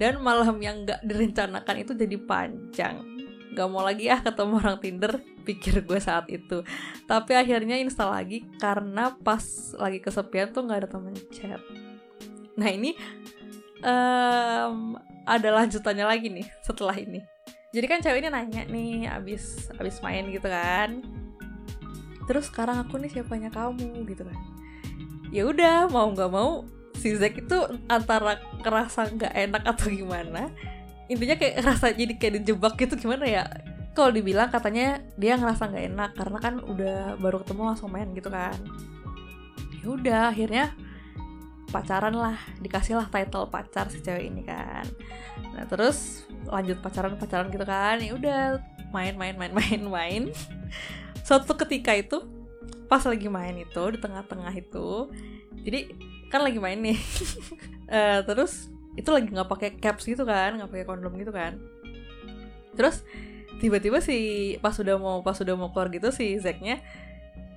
Dan 0.01 0.25
malam 0.25 0.57
yang 0.57 0.81
gak 0.89 1.05
direncanakan 1.05 1.85
itu 1.85 1.93
jadi 1.93 2.17
panjang 2.17 3.20
gak 3.51 3.67
mau 3.67 3.83
lagi 3.83 4.07
ah 4.07 4.23
ketemu 4.23 4.53
orang 4.59 4.77
Tinder 4.79 5.13
pikir 5.43 5.83
gue 5.83 5.99
saat 5.99 6.27
itu. 6.31 6.63
Tapi 7.05 7.31
akhirnya 7.35 7.75
install 7.79 8.11
lagi 8.11 8.47
karena 8.57 9.15
pas 9.21 9.43
lagi 9.75 9.99
kesepian 9.99 10.55
tuh 10.55 10.65
gak 10.67 10.85
ada 10.85 10.89
temen 10.89 11.15
chat. 11.29 11.59
Nah 12.55 12.69
ini 12.71 12.95
um, 13.83 14.95
ada 15.27 15.49
lanjutannya 15.61 16.05
lagi 16.07 16.27
nih 16.31 16.47
setelah 16.63 16.95
ini. 16.95 17.19
Jadi 17.71 17.85
kan 17.87 18.03
cewek 18.03 18.19
ini 18.19 18.29
nanya 18.29 18.61
nih 18.67 19.07
abis 19.07 19.71
abis 19.79 20.03
main 20.03 20.27
gitu 20.27 20.47
kan. 20.47 20.99
Terus 22.27 22.51
sekarang 22.51 22.83
aku 22.83 22.99
nih 22.99 23.11
siapanya 23.11 23.51
kamu 23.51 24.03
gitu 24.07 24.27
kan. 24.27 24.39
Ya 25.31 25.47
udah 25.47 25.87
mau 25.87 26.11
nggak 26.11 26.31
mau 26.31 26.67
si 26.99 27.15
Zack 27.15 27.39
itu 27.39 27.57
antara 27.87 28.37
kerasa 28.61 29.07
nggak 29.07 29.33
enak 29.33 29.63
atau 29.63 29.87
gimana 29.89 30.51
intinya 31.11 31.35
kayak 31.35 31.55
rasa 31.67 31.91
jadi 31.91 32.15
kayak 32.15 32.33
dijebak 32.41 32.79
gitu 32.79 32.95
gimana 32.95 33.27
ya? 33.27 33.43
Kalau 33.91 34.15
dibilang 34.15 34.47
katanya 34.47 35.03
dia 35.19 35.35
ngerasa 35.35 35.67
nggak 35.67 35.85
enak 35.91 36.11
karena 36.15 36.37
kan 36.39 36.53
udah 36.63 37.19
baru 37.19 37.43
ketemu 37.43 37.61
langsung 37.67 37.91
main 37.91 38.07
gitu 38.15 38.31
kan. 38.31 38.55
Ya 39.83 39.85
udah 39.91 40.21
akhirnya 40.31 40.71
pacaran 41.71 42.15
lah 42.15 42.39
dikasih 42.63 42.95
lah 42.95 43.07
title 43.11 43.51
pacar 43.51 43.91
si 43.91 43.99
cewek 43.99 44.31
ini 44.31 44.47
kan. 44.47 44.87
Nah 45.51 45.67
terus 45.67 46.23
lanjut 46.47 46.79
pacaran 46.79 47.19
pacaran 47.19 47.51
gitu 47.51 47.67
kan. 47.67 47.99
Ya 47.99 48.15
udah 48.15 48.41
main 48.95 49.19
main 49.19 49.35
main 49.35 49.51
main 49.51 49.81
main. 49.83 50.23
Suatu 51.27 51.51
ketika 51.59 51.91
itu 51.91 52.23
pas 52.87 53.03
lagi 53.03 53.27
main 53.27 53.55
itu 53.59 53.83
di 53.91 53.99
tengah-tengah 53.99 54.51
itu 54.55 55.11
jadi 55.67 55.91
kan 56.31 56.47
lagi 56.47 56.63
main 56.63 56.79
nih. 56.79 56.99
Uh, 57.91 58.23
terus 58.31 58.71
itu 58.99 59.07
lagi 59.07 59.31
nggak 59.31 59.49
pakai 59.49 59.69
caps 59.79 60.03
gitu 60.03 60.27
kan 60.27 60.59
nggak 60.59 60.69
pakai 60.71 60.85
kondom 60.87 61.13
gitu 61.15 61.31
kan. 61.31 61.59
Terus 62.75 63.03
tiba-tiba 63.59 64.01
si 64.01 64.57
pas 64.57 64.73
sudah 64.73 64.97
mau 64.97 65.21
pas 65.21 65.37
sudah 65.37 65.53
mau 65.53 65.69
keluar 65.69 65.93
gitu 65.93 66.09
si 66.09 66.39
Zacknya 66.41 66.81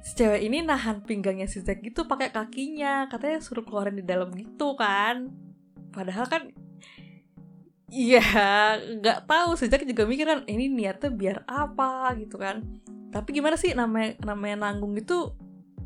si 0.05 0.13
cewek 0.21 0.45
ini 0.45 0.61
nahan 0.61 1.01
pinggangnya 1.01 1.49
si 1.49 1.65
Zack 1.65 1.81
gitu 1.81 2.05
pakai 2.05 2.29
kakinya 2.29 3.09
katanya 3.09 3.41
suruh 3.41 3.65
keluarin 3.65 3.97
di 3.97 4.05
dalam 4.05 4.29
gitu 4.37 4.77
kan. 4.77 5.33
Padahal 5.97 6.29
kan 6.29 6.53
iya 7.89 8.21
nggak 9.01 9.25
tahu. 9.25 9.57
Sejak 9.57 9.81
juga 9.89 10.05
mikir 10.05 10.29
kan 10.29 10.41
ini 10.45 10.69
niatnya 10.69 11.09
biar 11.09 11.39
apa? 11.49 12.13
gitu 12.21 12.37
kan. 12.37 12.61
Tapi 13.09 13.33
gimana 13.33 13.57
sih 13.57 13.73
namanya 13.73 14.21
namanya 14.21 14.69
nanggung 14.69 14.93
itu 14.93 15.33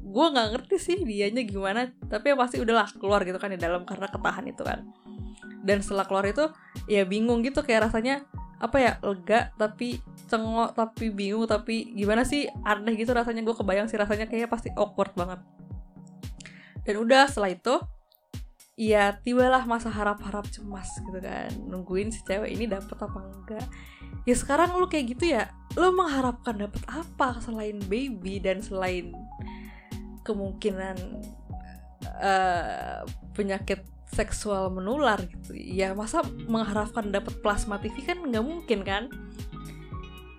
gue 0.09 0.27
nggak 0.33 0.49
ngerti 0.57 0.77
sih 0.81 0.97
dianya 1.05 1.45
gimana 1.45 1.93
tapi 2.09 2.33
ya 2.33 2.37
pasti 2.41 2.57
udahlah 2.57 2.89
keluar 2.97 3.21
gitu 3.29 3.37
kan 3.37 3.53
di 3.53 3.61
dalam 3.61 3.85
karena 3.85 4.09
ketahan 4.09 4.45
itu 4.49 4.63
kan. 4.65 4.89
Dan 5.61 5.85
setelah 5.85 6.09
keluar 6.09 6.25
itu 6.25 6.49
ya 6.89 7.05
bingung 7.05 7.45
gitu 7.45 7.61
kayak 7.61 7.93
rasanya 7.93 8.25
apa 8.59 8.77
ya 8.83 8.93
lega 9.05 9.55
tapi 9.55 10.03
cengok 10.27 10.75
tapi 10.75 11.15
bingung 11.15 11.47
tapi 11.47 11.95
gimana 11.95 12.27
sih 12.27 12.51
aneh 12.67 12.99
gitu 12.99 13.15
rasanya 13.15 13.47
gue 13.47 13.55
kebayang 13.55 13.87
sih 13.87 14.01
rasanya 14.01 14.27
kayak 14.27 14.49
pasti 14.49 14.73
awkward 14.75 15.13
banget. 15.13 15.39
Dan 16.83 17.05
udah 17.05 17.29
setelah 17.29 17.53
itu 17.53 17.75
ya 18.79 19.19
tibalah 19.21 19.67
masa 19.67 19.91
harap-harap 19.91 20.47
cemas 20.55 20.87
gitu 21.03 21.19
kan 21.19 21.51
nungguin 21.67 22.15
si 22.15 22.23
cewek 22.25 22.49
ini 22.55 22.65
dapet 22.65 22.97
apa 22.97 23.19
enggak. 23.21 23.67
Ya 24.25 24.35
sekarang 24.35 24.73
lu 24.81 24.89
kayak 24.89 25.19
gitu 25.19 25.37
ya 25.37 25.53
lu 25.77 25.93
mengharapkan 25.93 26.57
dapet 26.57 26.83
apa 26.89 27.39
selain 27.45 27.77
baby 27.87 28.41
dan 28.41 28.65
selain 28.65 29.13
kemungkinan 30.29 30.97
uh, 32.21 33.01
penyakit 33.33 33.81
seksual 34.09 34.73
menular 34.73 35.21
gitu. 35.25 35.55
Ya 35.55 35.93
masa 35.93 36.25
mengharapkan 36.49 37.13
dapat 37.13 37.39
plasma 37.45 37.79
TV 37.79 38.03
kan 38.05 38.19
nggak 38.21 38.45
mungkin 38.45 38.81
kan? 38.85 39.05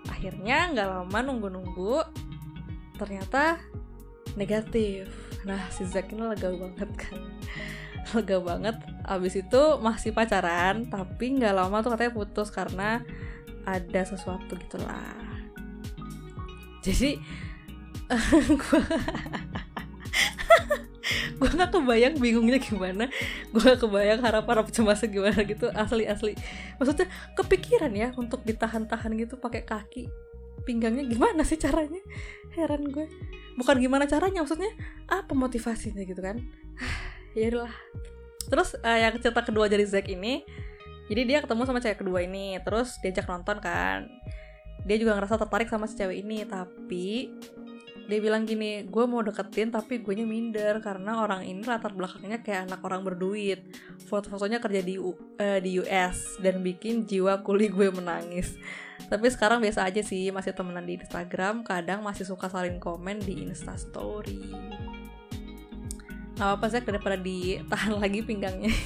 Akhirnya 0.09 0.69
nggak 0.73 0.87
lama 0.89 1.19
nunggu-nunggu 1.25 2.03
ternyata 2.99 3.61
negatif. 4.35 5.07
Nah 5.47 5.69
si 5.71 5.87
Zack 5.87 6.11
ini 6.11 6.25
lega 6.25 6.51
banget 6.51 6.89
kan? 6.97 7.17
Lega 8.17 8.37
banget. 8.41 8.75
Abis 9.05 9.37
itu 9.37 9.61
masih 9.79 10.11
pacaran 10.11 10.89
tapi 10.89 11.37
nggak 11.37 11.53
lama 11.55 11.79
tuh 11.85 11.93
katanya 11.93 12.13
putus 12.17 12.49
karena 12.49 13.05
ada 13.63 14.01
sesuatu 14.01 14.57
gitulah. 14.57 15.15
Jadi 16.81 17.21
gue 18.59 18.83
gue 21.39 21.49
gak 21.49 21.71
kebayang 21.73 22.15
bingungnya 22.17 22.59
gimana. 22.61 23.07
Gue 23.51 23.61
gak 23.61 23.81
kebayang 23.83 24.21
harap-harap 24.21 24.67
cemasnya 24.69 25.09
gimana 25.09 25.41
gitu 25.45 25.67
asli 25.73 26.05
asli 26.05 26.33
maksudnya 26.77 27.07
kepikiran 27.35 27.91
ya 27.93 28.09
untuk 28.15 28.41
ditahan-tahan 28.45 29.15
gitu 29.17 29.35
pakai 29.37 29.63
kaki. 29.65 30.07
Pinggangnya 30.63 31.07
gimana 31.07 31.41
sih 31.41 31.57
caranya? 31.57 32.01
Heran 32.53 32.89
gue. 32.91 33.09
Bukan 33.57 33.81
gimana 33.81 34.05
caranya 34.05 34.45
maksudnya 34.45 34.71
apa 35.09 35.33
motivasinya 35.33 36.03
gitu 36.05 36.21
kan? 36.21 36.39
Ya 37.37 37.53
udahlah. 37.53 37.75
Terus 38.49 38.73
uh, 38.81 38.97
yang 38.97 39.13
cerita 39.21 39.45
kedua 39.45 39.69
dari 39.69 39.85
Zack 39.85 40.09
ini 40.09 40.41
jadi 41.09 41.25
dia 41.25 41.37
ketemu 41.41 41.65
sama 41.65 41.81
cewek 41.81 42.05
kedua 42.05 42.21
ini 42.21 42.61
terus 42.61 43.01
diajak 43.01 43.25
nonton 43.25 43.57
kan. 43.57 44.05
Dia 44.85 44.97
juga 45.01 45.17
ngerasa 45.17 45.41
tertarik 45.41 45.69
sama 45.69 45.89
si 45.89 45.97
cewek 45.97 46.21
ini 46.21 46.45
tapi 46.45 47.33
dia 48.09 48.17
bilang 48.17 48.41
gini 48.49 48.89
gue 48.89 49.05
mau 49.05 49.21
deketin 49.21 49.69
tapi 49.69 50.01
gue 50.01 50.13
nya 50.17 50.25
minder 50.25 50.81
karena 50.81 51.21
orang 51.21 51.45
ini 51.45 51.61
latar 51.61 51.93
belakangnya 51.93 52.41
kayak 52.41 52.65
anak 52.65 52.81
orang 52.81 53.05
berduit. 53.05 53.69
Foto-fotonya 54.09 54.57
kerja 54.57 54.81
di 54.81 54.97
uh, 54.97 55.15
di 55.61 55.77
US 55.77 56.41
dan 56.41 56.65
bikin 56.65 57.05
jiwa 57.05 57.45
kuli 57.45 57.69
gue 57.69 57.93
menangis. 57.93 58.57
Tapi 59.05 59.29
sekarang 59.29 59.61
biasa 59.61 59.85
aja 59.85 60.01
sih 60.01 60.33
masih 60.33 60.57
temenan 60.57 60.89
di 60.89 60.97
Instagram 60.97 61.61
kadang 61.61 62.01
masih 62.01 62.25
suka 62.25 62.49
saling 62.49 62.81
komen 62.81 63.21
di 63.21 63.45
Insta 63.45 63.77
Story. 63.77 64.41
Gak 66.33 66.57
apa-apa 66.57 66.65
sih 66.73 66.81
daripada 66.81 67.17
ditahan 67.21 67.93
lagi 68.01 68.25
pinggangnya. 68.25 68.73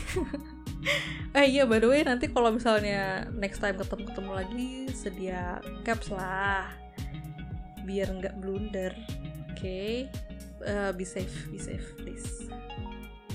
Eh 1.33 1.49
iya 1.49 1.63
by 1.65 1.79
the 1.79 1.87
way 1.87 2.03
nanti 2.03 2.27
kalau 2.29 2.51
misalnya 2.51 3.25
next 3.33 3.63
time 3.63 3.79
ketemu 3.79 4.03
ketemu 4.05 4.31
lagi 4.35 4.69
sedia 4.91 5.63
caps 5.81 6.11
lah 6.11 6.82
biar 7.83 8.07
nggak 8.11 8.35
blunder. 8.39 8.91
Oke 9.51 9.55
okay? 9.55 9.91
uh, 10.65 10.89
eh, 10.89 10.91
be 10.95 11.05
safe 11.05 11.47
be 11.51 11.59
safe 11.59 11.83
please. 11.99 12.47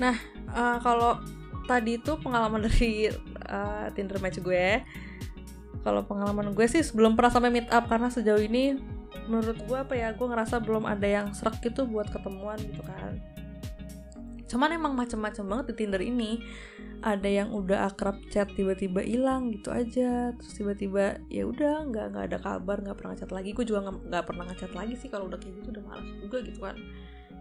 Nah 0.01 0.17
uh, 0.53 0.81
kalau 0.83 1.21
tadi 1.69 2.01
itu 2.01 2.17
pengalaman 2.21 2.65
dari 2.67 3.13
uh, 3.49 3.87
Tinder 3.93 4.19
match 4.21 4.41
gue. 4.41 4.83
Kalau 5.87 6.03
pengalaman 6.05 6.53
gue 6.53 6.67
sih 6.67 6.83
sebelum 6.83 7.15
pernah 7.15 7.33
sampai 7.33 7.55
meet 7.55 7.71
up 7.71 7.87
karena 7.87 8.11
sejauh 8.11 8.43
ini 8.43 8.77
menurut 9.29 9.61
gue 9.63 9.79
apa 9.79 9.95
ya 9.95 10.13
gue 10.17 10.27
ngerasa 10.27 10.59
belum 10.65 10.89
ada 10.89 11.05
yang 11.05 11.27
serak 11.37 11.61
gitu 11.61 11.85
buat 11.85 12.09
ketemuan 12.09 12.57
gitu 12.61 12.81
kan 12.81 13.21
cuman 14.49 14.75
emang 14.75 14.97
macem-macem 14.97 15.45
banget 15.45 15.67
di 15.73 15.75
Tinder 15.85 16.03
ini. 16.03 16.41
Ada 16.99 17.29
yang 17.31 17.55
udah 17.55 17.87
akrab 17.87 18.19
chat 18.33 18.51
tiba-tiba 18.59 19.05
hilang 19.05 19.55
gitu 19.55 19.71
aja. 19.71 20.35
Terus 20.35 20.53
tiba-tiba 20.59 21.23
ya 21.31 21.47
udah 21.47 21.87
nggak 21.87 22.07
nggak 22.11 22.25
ada 22.33 22.39
kabar 22.43 22.83
nggak 22.83 22.97
pernah 22.99 23.15
chat 23.15 23.31
lagi. 23.31 23.55
Gue 23.55 23.69
juga 23.69 23.87
nggak 23.87 24.25
pernah 24.27 24.45
ngechat 24.51 24.73
lagi 24.75 24.99
sih 24.99 25.07
kalau 25.07 25.31
udah 25.31 25.39
kayak 25.39 25.63
gitu 25.63 25.69
udah 25.79 25.85
malas 25.87 26.09
juga 26.19 26.39
gitu 26.43 26.59
kan. 26.59 26.77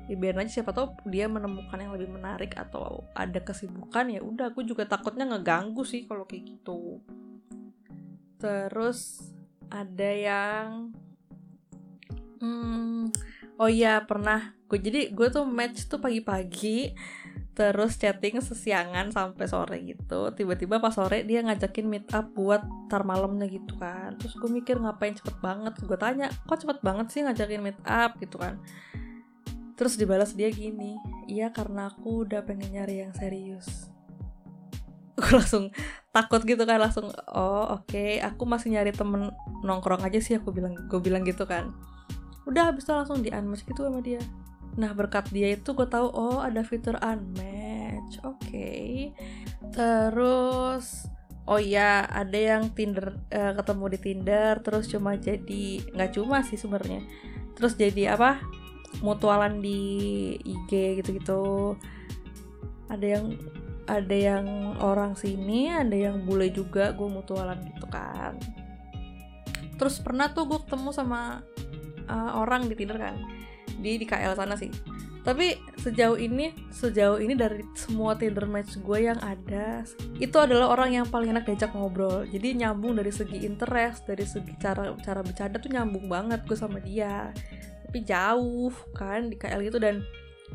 Ya 0.08 0.16
biar 0.16 0.40
aja 0.40 0.62
siapa 0.62 0.72
tahu 0.72 0.94
dia 1.10 1.28
menemukan 1.28 1.76
yang 1.76 1.92
lebih 1.92 2.08
menarik 2.08 2.56
atau 2.56 3.04
ada 3.18 3.40
kesibukan 3.42 4.14
ya 4.14 4.22
udah. 4.22 4.54
Gue 4.54 4.68
juga 4.68 4.86
takutnya 4.86 5.26
ngeganggu 5.26 5.82
sih 5.88 6.06
kalau 6.06 6.30
kayak 6.30 6.44
gitu. 6.46 7.02
Terus 8.38 9.26
ada 9.68 10.10
yang 10.14 10.94
Hmm, 12.38 13.10
oh 13.58 13.70
iya 13.70 14.02
pernah. 14.06 14.58
Gue 14.70 14.80
jadi 14.82 15.10
gue 15.12 15.28
tuh 15.30 15.46
match 15.46 15.88
tuh 15.90 15.98
pagi-pagi, 15.98 16.94
terus 17.58 17.98
chatting 17.98 18.40
sesiangan 18.40 19.10
sampai 19.10 19.46
sore 19.50 19.78
gitu. 19.82 20.32
Tiba-tiba 20.34 20.78
pas 20.78 20.94
sore 20.94 21.26
dia 21.26 21.42
ngajakin 21.42 21.86
meet 21.88 22.08
up 22.14 22.32
buat 22.38 22.62
tar 22.88 23.04
malamnya 23.04 23.50
gitu 23.50 23.74
kan. 23.82 24.16
Terus 24.20 24.38
gue 24.38 24.50
mikir 24.52 24.78
ngapain 24.78 25.16
cepet 25.16 25.40
banget. 25.42 25.74
Gue 25.82 25.98
tanya, 25.98 26.30
kok 26.46 26.62
cepet 26.62 26.80
banget 26.86 27.08
sih 27.10 27.22
ngajakin 27.26 27.62
meet 27.64 27.80
up 27.86 28.16
gitu 28.22 28.38
kan. 28.38 28.60
Terus 29.78 29.94
dibalas 29.94 30.34
dia 30.34 30.50
gini, 30.50 30.98
iya 31.30 31.54
karena 31.54 31.94
aku 31.94 32.26
udah 32.26 32.42
pengen 32.42 32.74
nyari 32.74 33.06
yang 33.06 33.14
serius. 33.14 33.94
Gue 35.18 35.34
langsung 35.34 35.74
takut 36.18 36.42
gitu 36.50 36.66
kan 36.66 36.82
langsung 36.82 37.14
oh 37.30 37.78
oke 37.78 37.94
okay. 37.94 38.18
aku 38.26 38.50
masih 38.50 38.74
nyari 38.74 38.90
temen 38.90 39.30
nongkrong 39.62 40.02
aja 40.02 40.18
sih 40.18 40.34
aku 40.34 40.50
bilang 40.50 40.74
gue 40.90 40.98
bilang 40.98 41.22
gitu 41.22 41.46
kan 41.46 41.70
udah 42.48 42.72
habis 42.72 42.88
itu 42.88 42.94
langsung 42.96 43.20
di 43.20 43.30
unmatch 43.30 43.68
gitu 43.68 43.84
sama 43.84 44.00
dia. 44.00 44.24
Nah 44.80 44.96
berkat 44.96 45.28
dia 45.36 45.52
itu 45.52 45.76
gue 45.76 45.86
tahu 45.86 46.08
oh 46.08 46.40
ada 46.40 46.64
fitur 46.64 46.96
unmatch. 47.04 48.24
Oke. 48.24 48.40
Okay. 48.48 48.88
terus 49.76 51.12
oh 51.44 51.60
iya 51.60 52.08
ada 52.08 52.40
yang 52.40 52.72
Tinder 52.72 53.20
uh, 53.36 53.54
ketemu 53.56 53.86
di 53.92 54.00
Tinder 54.00 54.54
terus 54.64 54.88
cuma 54.88 55.20
jadi 55.20 55.84
nggak 55.92 56.12
cuma 56.16 56.42
sih 56.48 56.56
sebenarnya. 56.56 57.04
Terus 57.60 57.76
jadi 57.76 58.16
apa? 58.16 58.40
Mutualan 59.04 59.60
di 59.60 59.80
IG 60.40 61.04
gitu-gitu. 61.04 61.76
Ada 62.88 63.20
yang 63.20 63.26
ada 63.88 64.16
yang 64.16 64.76
orang 64.84 65.16
sini 65.16 65.72
ada 65.72 65.96
yang 65.96 66.28
bule 66.28 66.52
juga 66.52 66.96
gue 66.96 67.08
mutualan 67.12 67.60
gitu 67.76 67.88
kan. 67.92 68.40
Terus 69.78 70.00
pernah 70.00 70.32
tuh 70.32 70.48
gue 70.48 70.60
ketemu 70.64 70.90
sama 70.96 71.44
uh, 72.08 72.40
orang 72.40 72.68
di 72.68 72.76
Tinder 72.76 72.98
kan? 72.98 73.16
Di 73.78 74.00
di 74.00 74.06
KL 74.08 74.34
sana 74.34 74.56
sih. 74.58 74.72
Tapi 75.28 75.60
sejauh 75.76 76.16
ini 76.16 76.56
sejauh 76.72 77.20
ini 77.20 77.36
dari 77.36 77.60
semua 77.76 78.16
Tinder 78.16 78.48
match 78.48 78.80
gue 78.80 79.12
yang 79.12 79.20
ada 79.20 79.84
itu 80.24 80.38
adalah 80.40 80.72
orang 80.72 81.04
yang 81.04 81.06
paling 81.12 81.36
enak 81.36 81.44
diajak 81.44 81.76
ngobrol. 81.76 82.24
Jadi 82.32 82.64
nyambung 82.64 82.96
dari 82.96 83.12
segi 83.12 83.44
interest 83.44 84.08
dari 84.08 84.24
segi 84.24 84.56
cara 84.56 84.96
cara 85.04 85.20
bercanda 85.20 85.60
tuh 85.60 85.68
nyambung 85.68 86.08
banget 86.08 86.48
gue 86.48 86.56
sama 86.56 86.80
dia. 86.80 87.36
Tapi 87.84 88.08
jauh 88.08 88.72
kan 88.96 89.28
di 89.28 89.36
KL 89.36 89.68
gitu 89.68 89.84
dan 89.84 90.00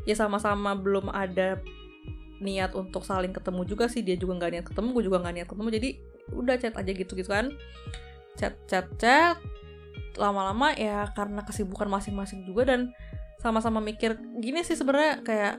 ya 0.09 0.17
sama-sama 0.17 0.73
belum 0.73 1.13
ada 1.13 1.61
niat 2.41 2.73
untuk 2.73 3.05
saling 3.05 3.37
ketemu 3.37 3.69
juga 3.69 3.93
sih. 3.93 4.01
Dia 4.01 4.17
juga 4.17 4.41
nggak 4.41 4.51
niat 4.57 4.67
ketemu 4.73 4.89
gue 4.97 5.05
juga 5.05 5.21
nggak 5.21 5.35
niat 5.37 5.49
ketemu. 5.53 5.69
Jadi 5.69 5.89
udah 6.33 6.57
chat 6.57 6.75
aja 6.81 6.93
gitu 6.97 7.13
gitu 7.13 7.29
kan. 7.29 7.53
Chat 8.41 8.57
chat 8.65 8.89
chat 8.97 9.37
lama-lama 10.21 10.77
ya 10.77 11.09
karena 11.17 11.41
kesibukan 11.45 11.89
masing-masing 11.89 12.45
juga 12.45 12.75
dan 12.75 12.93
sama-sama 13.43 13.83
mikir 13.83 14.15
gini 14.39 14.63
sih 14.63 14.79
sebenarnya 14.79 15.19
kayak 15.27 15.55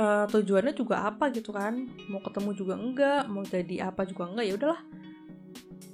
uh, 0.00 0.24
tujuannya 0.26 0.74
juga 0.74 1.06
apa 1.06 1.28
gitu 1.30 1.52
kan? 1.54 1.86
Mau 2.08 2.18
ketemu 2.24 2.50
juga 2.56 2.74
enggak? 2.74 3.22
Mau 3.28 3.44
jadi 3.46 3.92
apa 3.92 4.02
juga 4.08 4.26
enggak? 4.32 4.44
Ya 4.48 4.54
udahlah. 4.58 4.82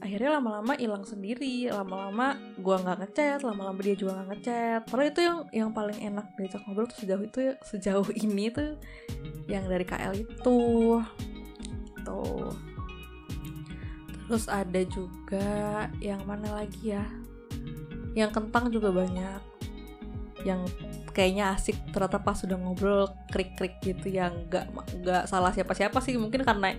Akhirnya 0.01 0.31
lama-lama 0.39 0.73
hilang 0.79 1.05
sendiri. 1.05 1.69
Lama-lama 1.69 2.39
gua 2.63 2.81
nggak 2.81 2.99
ngechat 3.05 3.41
lama-lama 3.43 3.79
dia 3.83 3.97
juga 3.99 4.23
nggak 4.23 4.29
ngechat. 4.33 4.81
Padahal 4.89 5.11
itu 5.11 5.21
yang 5.21 5.39
yang 5.53 5.71
paling 5.75 5.99
enak 6.01 6.27
diajak 6.39 6.63
ngobrol 6.65 6.89
tuh 6.89 6.99
sejauh 7.03 7.25
itu 7.27 7.39
ya, 7.43 7.55
sejauh 7.61 8.09
ini 8.25 8.49
tuh 8.49 8.79
yang 9.51 9.67
dari 9.67 9.85
KL 9.85 10.15
itu. 10.15 10.59
Tuh. 12.07 12.55
Terus 14.27 14.47
ada 14.51 14.83
juga 14.91 15.87
yang 16.03 16.25
mana 16.27 16.51
lagi 16.51 16.95
ya 16.95 17.26
yang 18.17 18.33
kentang 18.33 18.73
juga 18.73 18.89
banyak. 18.91 19.41
Yang 20.43 20.73
kayaknya 21.13 21.53
asik 21.53 21.77
ternyata 21.93 22.25
pas 22.25 22.41
sudah 22.41 22.57
ngobrol 22.57 23.13
krik-krik 23.29 23.77
gitu 23.85 24.09
yang 24.09 24.49
nggak 24.49 24.73
nggak 25.05 25.25
salah 25.29 25.53
siapa-siapa 25.53 26.01
sih. 26.01 26.17
Mungkin 26.17 26.43
karena 26.43 26.73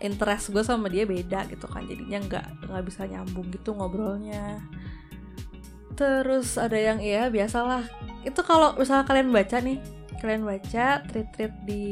interest 0.00 0.50
gue 0.52 0.64
sama 0.64 0.88
dia 0.88 1.04
beda 1.04 1.48
gitu 1.48 1.64
kan 1.64 1.84
jadinya 1.88 2.20
nggak 2.24 2.46
nggak 2.68 2.84
bisa 2.88 3.04
nyambung 3.04 3.52
gitu 3.52 3.76
ngobrolnya. 3.76 4.64
Terus 5.94 6.56
ada 6.56 6.74
yang 6.74 6.98
ya 7.04 7.28
biasalah. 7.28 7.84
Itu 8.24 8.40
kalau 8.40 8.74
misalnya 8.80 9.04
kalian 9.04 9.28
baca 9.28 9.60
nih 9.60 9.78
kalian 10.24 10.48
baca 10.48 11.04
tweet-tweet 11.04 11.52
di 11.68 11.84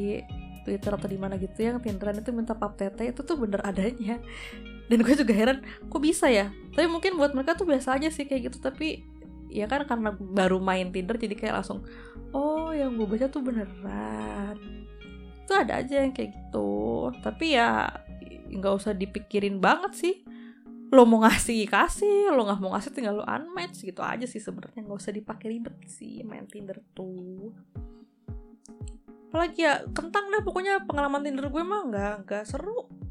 Twitter 0.64 0.94
atau 0.94 1.04
di 1.10 1.18
mana 1.20 1.36
gitu 1.36 1.58
yang 1.60 1.82
Tinderan 1.82 2.22
itu 2.22 2.30
minta 2.32 2.56
pap 2.56 2.78
tete 2.78 3.04
itu 3.04 3.20
tuh 3.20 3.36
bener 3.36 3.60
adanya 3.60 4.22
dan 4.92 5.00
gue 5.00 5.14
juga 5.16 5.32
heran 5.32 5.64
kok 5.88 6.02
bisa 6.04 6.28
ya? 6.28 6.52
Tapi 6.76 6.84
mungkin 6.84 7.16
buat 7.16 7.32
mereka 7.32 7.56
tuh 7.56 7.64
biasa 7.64 7.96
aja 7.96 8.12
sih 8.12 8.28
kayak 8.28 8.52
gitu. 8.52 8.60
Tapi 8.60 9.00
ya 9.48 9.64
kan 9.64 9.88
karena 9.88 10.12
baru 10.12 10.60
main 10.60 10.92
Tinder 10.92 11.16
jadi 11.16 11.32
kayak 11.32 11.54
langsung 11.60 11.88
oh 12.36 12.76
yang 12.76 13.00
gue 13.00 13.08
baca 13.08 13.32
tuh 13.32 13.40
beneran. 13.40 14.60
Itu 15.48 15.52
ada 15.56 15.80
aja 15.80 16.04
yang 16.04 16.12
kayak 16.12 16.36
gitu. 16.36 17.08
Tapi 17.24 17.56
ya 17.56 17.88
nggak 18.52 18.74
usah 18.84 18.92
dipikirin 18.92 19.64
banget 19.64 19.96
sih. 19.96 20.14
Lo 20.92 21.08
mau 21.08 21.24
ngasih 21.24 21.64
kasih. 21.72 22.28
Lo 22.36 22.44
nggak 22.44 22.60
mau 22.60 22.76
ngasih 22.76 22.92
tinggal 22.92 23.16
lo 23.16 23.24
unmatch. 23.24 23.88
Gitu 23.88 24.04
aja 24.04 24.28
sih 24.28 24.44
sebenarnya. 24.44 24.84
Nggak 24.84 25.00
usah 25.08 25.16
dipakai 25.16 25.56
ribet 25.56 25.72
sih 25.88 26.20
main 26.20 26.44
Tinder 26.44 26.76
tuh. 26.92 27.48
Apalagi 29.32 29.64
ya 29.64 29.88
kentang 29.96 30.28
dah 30.28 30.44
pokoknya 30.44 30.84
pengalaman 30.84 31.24
Tinder 31.24 31.48
gue 31.48 31.64
mah 31.64 31.88
nggak 31.88 32.14
nggak 32.28 32.44
seru 32.44 33.01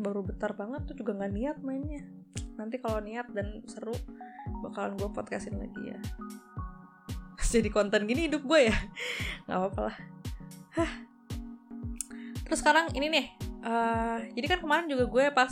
baru 0.00 0.24
bentar 0.24 0.56
banget 0.56 0.88
tuh 0.88 0.96
juga 0.96 1.16
nggak 1.16 1.32
niat 1.32 1.58
mainnya. 1.60 2.02
Nanti 2.56 2.76
kalau 2.80 3.00
niat 3.00 3.28
dan 3.32 3.64
seru 3.68 3.92
bakalan 4.64 4.96
gue 4.96 5.08
podcastin 5.12 5.56
lagi 5.56 5.94
ya. 5.94 5.98
Jadi 7.50 7.68
konten 7.72 8.06
gini 8.06 8.30
hidup 8.30 8.46
gue 8.46 8.70
ya? 8.70 8.76
Nggak 9.48 9.58
apa-apa 9.58 9.80
lah. 9.90 9.96
Hah. 10.70 10.92
terus 12.46 12.66
sekarang 12.66 12.90
ini 12.98 13.06
nih 13.14 13.26
uh, 13.62 14.18
jadi 14.34 14.46
kan 14.50 14.58
kemarin 14.66 14.90
juga 14.90 15.06
gue 15.06 15.24
pas 15.30 15.50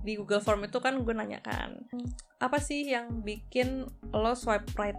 di 0.00 0.16
Google 0.16 0.40
Form 0.40 0.64
itu 0.64 0.80
kan 0.80 0.96
gue 0.96 1.12
nanya 1.12 1.36
kan 1.44 1.84
apa 2.40 2.56
sih 2.56 2.88
yang 2.88 3.20
bikin 3.20 3.84
lo 4.16 4.32
swipe 4.32 4.72
right? 4.80 4.96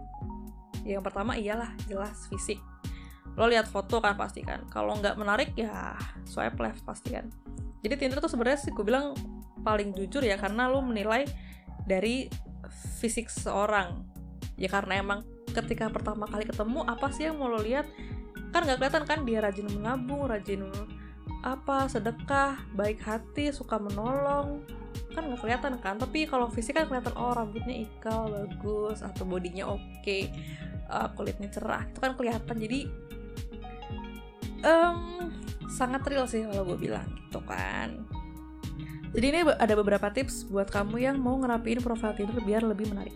Yang 0.85 1.01
pertama 1.09 1.33
iyalah 1.33 1.73
jelas 1.89 2.29
fisik. 2.29 2.61
Lo 3.33 3.49
lihat 3.49 3.65
foto 3.65 3.97
kan 3.97 4.13
pasti 4.13 4.45
kan. 4.45 4.69
Kalau 4.69 4.93
nggak 5.01 5.17
menarik 5.17 5.57
ya 5.57 5.97
swipe 6.29 6.61
left 6.61 6.85
pasti 6.85 7.17
kan 7.17 7.25
jadi 7.81 7.97
Tinder 7.97 8.21
tuh 8.21 8.29
sebenarnya 8.29 8.59
sih 8.61 8.71
gue 8.73 8.85
bilang 8.85 9.17
paling 9.61 9.93
jujur 9.93 10.21
ya 10.25 10.37
karena 10.37 10.69
lo 10.69 10.81
menilai 10.81 11.25
dari 11.85 12.29
fisik 13.01 13.29
seseorang 13.29 14.05
ya 14.57 14.69
karena 14.69 15.01
emang 15.01 15.25
ketika 15.51 15.91
pertama 15.91 16.25
kali 16.25 16.47
ketemu 16.47 16.87
apa 16.87 17.11
sih 17.11 17.27
yang 17.27 17.37
mau 17.37 17.51
lo 17.51 17.59
lihat? 17.59 17.85
Kan 18.51 18.67
nggak 18.67 18.79
kelihatan 18.79 19.03
kan 19.07 19.19
dia 19.27 19.39
rajin 19.43 19.67
menabung 19.71 20.27
rajin 20.27 20.67
apa 21.41 21.89
sedekah 21.91 22.59
baik 22.75 23.03
hati 23.03 23.51
suka 23.51 23.77
menolong. 23.79 24.63
Kan 25.11 25.27
nggak 25.27 25.41
kelihatan 25.43 25.73
kan? 25.79 25.99
Tapi 25.99 26.27
kalau 26.27 26.47
fisik 26.47 26.79
kan 26.79 26.87
kelihatan 26.87 27.15
oh 27.19 27.35
rambutnya 27.35 27.83
ikal 27.83 28.31
bagus 28.31 29.03
atau 29.03 29.23
bodinya 29.27 29.67
oke 29.67 29.83
okay, 30.01 30.31
uh, 30.87 31.11
kulitnya 31.15 31.51
cerah 31.51 31.83
itu 31.87 31.99
kan 31.99 32.15
kelihatan. 32.15 32.55
Jadi 32.55 32.79
um, 34.63 35.31
sangat 35.71 36.03
real 36.05 36.27
sih 36.27 36.43
kalau 36.43 36.67
gue 36.75 36.91
bilang 36.91 37.07
gitu 37.07 37.39
kan 37.47 38.03
jadi 39.11 39.25
ini 39.27 39.39
ada 39.59 39.73
beberapa 39.75 40.07
tips 40.07 40.47
buat 40.47 40.71
kamu 40.71 41.03
yang 41.03 41.15
mau 41.19 41.35
ngerapiin 41.35 41.83
profile 41.83 42.15
Tinder 42.15 42.39
biar 42.39 42.63
lebih 42.63 42.95
menarik. 42.95 43.15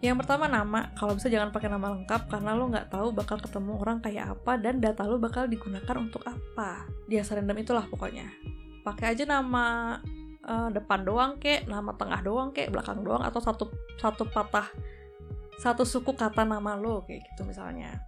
Yang 0.00 0.24
pertama 0.24 0.48
nama, 0.48 0.92
kalau 0.96 1.12
bisa 1.12 1.28
jangan 1.28 1.52
pakai 1.52 1.68
nama 1.68 1.92
lengkap 1.92 2.28
karena 2.28 2.56
lo 2.56 2.72
nggak 2.72 2.88
tahu 2.88 3.12
bakal 3.12 3.36
ketemu 3.36 3.80
orang 3.80 4.00
kayak 4.00 4.32
apa 4.32 4.56
dan 4.56 4.80
data 4.80 5.04
lo 5.04 5.20
bakal 5.20 5.44
digunakan 5.44 5.96
untuk 6.00 6.24
apa. 6.24 6.88
Dia 7.08 7.24
random 7.24 7.56
itulah 7.60 7.84
pokoknya. 7.88 8.28
Pakai 8.80 9.12
aja 9.12 9.28
nama 9.28 9.96
uh, 10.44 10.68
depan 10.72 11.04
doang 11.04 11.36
kek, 11.36 11.68
nama 11.68 11.92
tengah 11.96 12.20
doang 12.24 12.48
kek, 12.52 12.72
belakang 12.72 13.04
doang 13.04 13.24
atau 13.24 13.40
satu 13.44 13.68
satu 14.00 14.24
patah 14.28 14.68
satu 15.60 15.84
suku 15.84 16.16
kata 16.16 16.48
nama 16.48 16.76
lo 16.76 17.04
kayak 17.04 17.20
gitu 17.32 17.44
misalnya. 17.44 18.00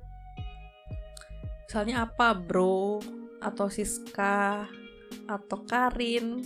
Misalnya 1.72 2.04
apa, 2.04 2.37
bro? 2.37 3.00
Atau 3.40 3.72
Siska? 3.72 4.68
Atau 5.24 5.64
Karin? 5.64 6.44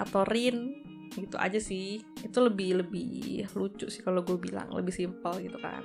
Atau 0.00 0.24
Rin? 0.24 0.80
Gitu 1.12 1.36
aja 1.36 1.60
sih. 1.60 2.00
Itu 2.24 2.40
lebih 2.40 2.80
lebih 2.80 3.44
lucu 3.52 3.92
sih 3.92 4.00
kalau 4.00 4.24
gue 4.24 4.40
bilang, 4.40 4.72
lebih 4.72 4.96
simpel 4.96 5.44
gitu 5.44 5.60
kan. 5.60 5.84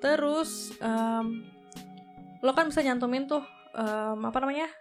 Terus 0.00 0.72
um, 0.80 1.44
lo 2.40 2.56
kan 2.56 2.72
bisa 2.72 2.80
nyantumin 2.80 3.28
tuh 3.28 3.44
um, 3.76 4.24
apa 4.24 4.40
namanya? 4.40 4.72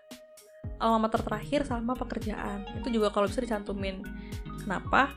alamat 0.79 1.27
terakhir 1.27 1.67
sama 1.67 1.99
pekerjaan. 1.99 2.63
Itu 2.79 2.87
juga 2.87 3.11
kalau 3.11 3.27
bisa 3.27 3.43
dicantumin. 3.43 3.99
Kenapa? 4.63 5.11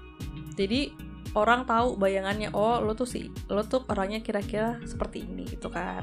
Jadi 0.59 0.91
orang 1.39 1.63
tahu 1.71 1.95
bayangannya 1.95 2.51
oh 2.51 2.83
lo 2.83 2.99
tuh 2.99 3.07
sih 3.07 3.31
lo 3.47 3.63
tuh 3.63 3.87
orangnya 3.87 4.27
kira-kira 4.27 4.83
seperti 4.83 5.23
ini 5.23 5.47
gitu 5.47 5.71
kan 5.71 6.03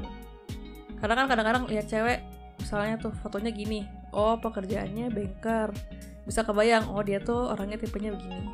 karena 1.03 1.19
kan 1.19 1.35
kadang-kadang 1.35 1.67
lihat 1.67 1.91
cewek 1.91 2.23
misalnya 2.63 2.95
tuh 2.95 3.11
fotonya 3.19 3.51
gini 3.51 3.83
oh 4.15 4.39
pekerjaannya 4.39 5.11
banker. 5.11 5.75
Bisa 6.23 6.47
kebayang 6.47 6.87
oh 6.87 7.03
dia 7.03 7.19
tuh 7.19 7.51
orangnya 7.51 7.75
tipenya 7.75 8.15
begini. 8.15 8.47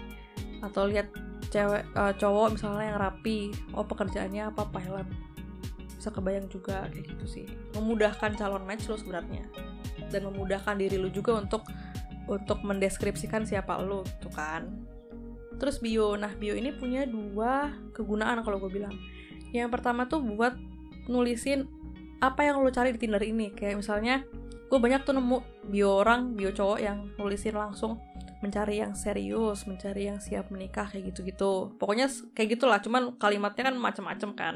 Atau 0.65 0.89
lihat 0.89 1.13
cewek 1.53 1.85
uh, 1.93 2.09
cowok 2.17 2.57
misalnya 2.57 2.89
yang 2.89 2.97
rapi 2.97 3.53
oh 3.77 3.85
pekerjaannya 3.85 4.49
apa 4.49 4.65
pilot. 4.65 5.05
Bisa 5.93 6.09
kebayang 6.09 6.49
juga 6.49 6.89
kayak 6.89 7.05
gitu 7.13 7.25
sih. 7.29 7.45
Memudahkan 7.77 8.33
calon 8.33 8.65
match 8.65 8.89
lo 8.89 8.97
sebenarnya. 8.97 9.45
Dan 10.09 10.25
memudahkan 10.33 10.73
diri 10.73 10.97
lu 10.97 11.13
juga 11.13 11.37
untuk 11.37 11.69
untuk 12.25 12.65
mendeskripsikan 12.65 13.45
siapa 13.45 13.77
lu 13.77 14.01
tuh 14.25 14.33
kan. 14.33 14.65
Terus 15.61 15.77
bio 15.77 16.17
nah 16.17 16.33
bio 16.33 16.57
ini 16.57 16.73
punya 16.73 17.05
dua 17.05 17.77
kegunaan 17.93 18.41
kalau 18.41 18.57
gue 18.57 18.73
bilang. 18.73 18.97
Yang 19.53 19.69
pertama 19.69 20.09
tuh 20.09 20.25
buat 20.25 20.57
nulisin 21.05 21.69
apa 22.19 22.43
yang 22.43 22.59
lo 22.59 22.69
cari 22.71 22.91
di 22.95 22.99
Tinder 22.99 23.23
ini? 23.23 23.51
Kayak 23.55 23.79
misalnya 23.79 24.23
gue 24.69 24.79
banyak 24.79 25.01
tuh 25.07 25.15
nemu 25.17 25.37
bio 25.71 26.03
orang 26.03 26.35
bio 26.35 26.53
cowok 26.53 26.79
yang 26.79 27.09
nulisin 27.17 27.57
langsung 27.57 27.97
mencari 28.39 28.79
yang 28.79 28.95
serius 28.95 29.67
mencari 29.67 30.07
yang 30.07 30.19
siap 30.23 30.47
menikah 30.51 30.87
kayak 30.87 31.11
gitu-gitu. 31.11 31.75
Pokoknya 31.75 32.07
kayak 32.35 32.59
gitulah 32.59 32.79
cuman 32.79 33.15
kalimatnya 33.19 33.71
kan 33.71 33.75
macam-macam 33.75 34.29
kan. 34.35 34.55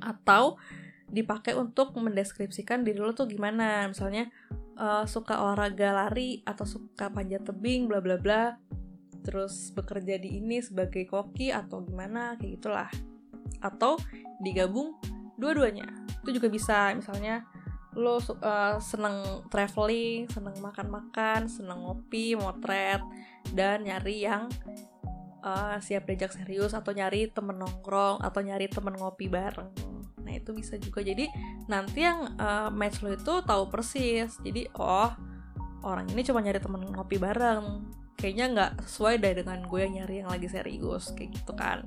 Atau 0.00 0.60
dipakai 1.08 1.56
untuk 1.56 1.96
mendeskripsikan 1.96 2.84
diri 2.84 3.00
lo 3.00 3.16
tuh 3.16 3.28
gimana. 3.28 3.88
Misalnya 3.88 4.28
uh, 4.76 5.08
suka 5.08 5.40
olahraga 5.40 5.92
lari 5.92 6.44
atau 6.44 6.68
suka 6.68 7.08
panjat 7.08 7.48
tebing 7.48 7.88
bla 7.88 8.04
bla 8.04 8.20
bla. 8.20 8.60
Terus 9.24 9.72
bekerja 9.72 10.20
di 10.20 10.36
ini 10.36 10.60
sebagai 10.60 11.08
koki 11.08 11.48
atau 11.48 11.80
gimana 11.80 12.36
kayak 12.36 12.60
gitulah. 12.60 12.90
Atau 13.64 13.96
digabung 14.44 15.00
dua-duanya. 15.38 15.88
Itu 16.22 16.36
juga 16.36 16.48
bisa 16.48 16.92
misalnya 16.94 17.44
lo 17.94 18.18
uh, 18.18 18.22
seneng 18.82 19.46
traveling 19.48 20.26
seneng 20.26 20.58
makan-makan 20.58 21.46
seneng 21.46 21.86
ngopi 21.86 22.34
motret 22.34 22.98
dan 23.54 23.86
nyari 23.86 24.26
yang 24.26 24.50
uh, 25.46 25.78
siap 25.78 26.10
diajak 26.10 26.34
serius 26.34 26.74
atau 26.74 26.90
nyari 26.90 27.30
temen 27.30 27.54
nongkrong 27.54 28.18
atau 28.18 28.40
nyari 28.42 28.66
temen 28.66 28.98
ngopi 28.98 29.30
bareng. 29.30 29.70
Nah 30.26 30.32
itu 30.34 30.50
bisa 30.56 30.74
juga. 30.80 31.06
Jadi 31.06 31.30
nanti 31.70 32.02
yang 32.02 32.34
uh, 32.34 32.72
match 32.74 33.04
lo 33.04 33.14
itu 33.14 33.44
tahu 33.46 33.70
persis. 33.70 34.42
Jadi 34.42 34.66
oh 34.74 35.14
orang 35.86 36.10
ini 36.10 36.26
cuma 36.26 36.42
nyari 36.42 36.58
temen 36.58 36.82
ngopi 36.90 37.20
bareng. 37.22 37.94
Kayaknya 38.18 38.46
nggak 38.56 38.72
sesuai 38.88 39.20
deh 39.20 39.34
dengan 39.44 39.58
gue 39.68 39.80
yang 39.84 39.94
nyari 40.02 40.14
yang 40.24 40.30
lagi 40.32 40.48
serius 40.48 41.12
kayak 41.12 41.34
gitu 41.34 41.52
kan 41.52 41.84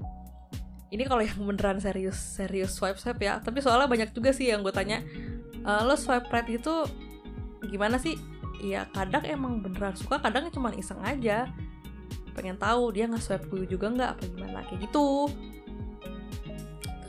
ini 0.88 1.04
kalau 1.04 1.20
yang 1.20 1.40
beneran 1.44 1.84
serius 1.84 2.16
serius 2.16 2.72
swipe 2.72 3.00
swipe 3.00 3.20
ya. 3.20 3.44
Tapi 3.44 3.60
soalnya 3.60 3.92
banyak 3.92 4.10
juga 4.16 4.32
sih 4.32 4.48
yang 4.48 4.64
gue 4.64 4.72
tanya 4.72 5.04
e, 5.52 5.72
lo 5.84 5.96
swipe 6.00 6.32
right 6.32 6.48
itu 6.48 6.88
gimana 7.68 8.00
sih? 8.00 8.16
Ya 8.64 8.88
kadang 8.96 9.28
emang 9.28 9.60
beneran 9.60 9.94
suka 10.00 10.24
kadang 10.24 10.48
cuma 10.50 10.72
iseng 10.74 11.04
aja. 11.04 11.52
Pengen 12.32 12.56
tahu 12.56 12.96
dia 12.96 13.10
nggak 13.10 13.24
swipe 13.24 13.46
gue 13.52 13.68
juga 13.68 13.92
nggak 13.92 14.10
apa 14.16 14.24
gimana 14.32 14.64
kayak 14.72 14.88
gitu. 14.88 15.28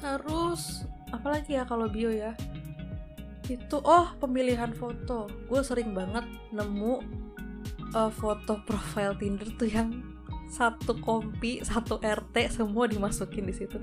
Terus 0.02 0.82
apalagi 1.14 1.54
ya 1.54 1.62
kalau 1.62 1.86
bio 1.86 2.10
ya? 2.10 2.34
Itu 3.46 3.78
oh 3.80 4.10
pemilihan 4.18 4.74
foto. 4.74 5.30
Gue 5.46 5.62
sering 5.62 5.94
banget 5.94 6.26
nemu 6.50 7.00
uh, 7.94 8.10
foto 8.10 8.58
profile 8.66 9.14
Tinder 9.16 9.48
tuh 9.54 9.70
yang 9.70 10.17
satu 10.48 10.96
kompi 10.98 11.60
satu 11.60 12.00
RT 12.00 12.50
semua 12.50 12.88
dimasukin 12.88 13.44
di 13.44 13.54
situ. 13.54 13.76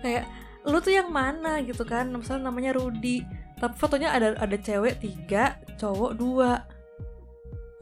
Kayak 0.00 0.30
lu 0.64 0.80
tuh 0.80 0.94
yang 0.94 1.10
mana? 1.10 1.60
gitu 1.66 1.84
kan. 1.84 2.08
Misalnya 2.10 2.48
namanya 2.48 2.72
Rudi. 2.74 3.20
Tapi 3.58 3.74
fotonya 3.78 4.14
ada 4.14 4.38
ada 4.38 4.56
cewek 4.56 5.02
tiga 5.02 5.58
cowok 5.76 6.12
dua. 6.16 6.64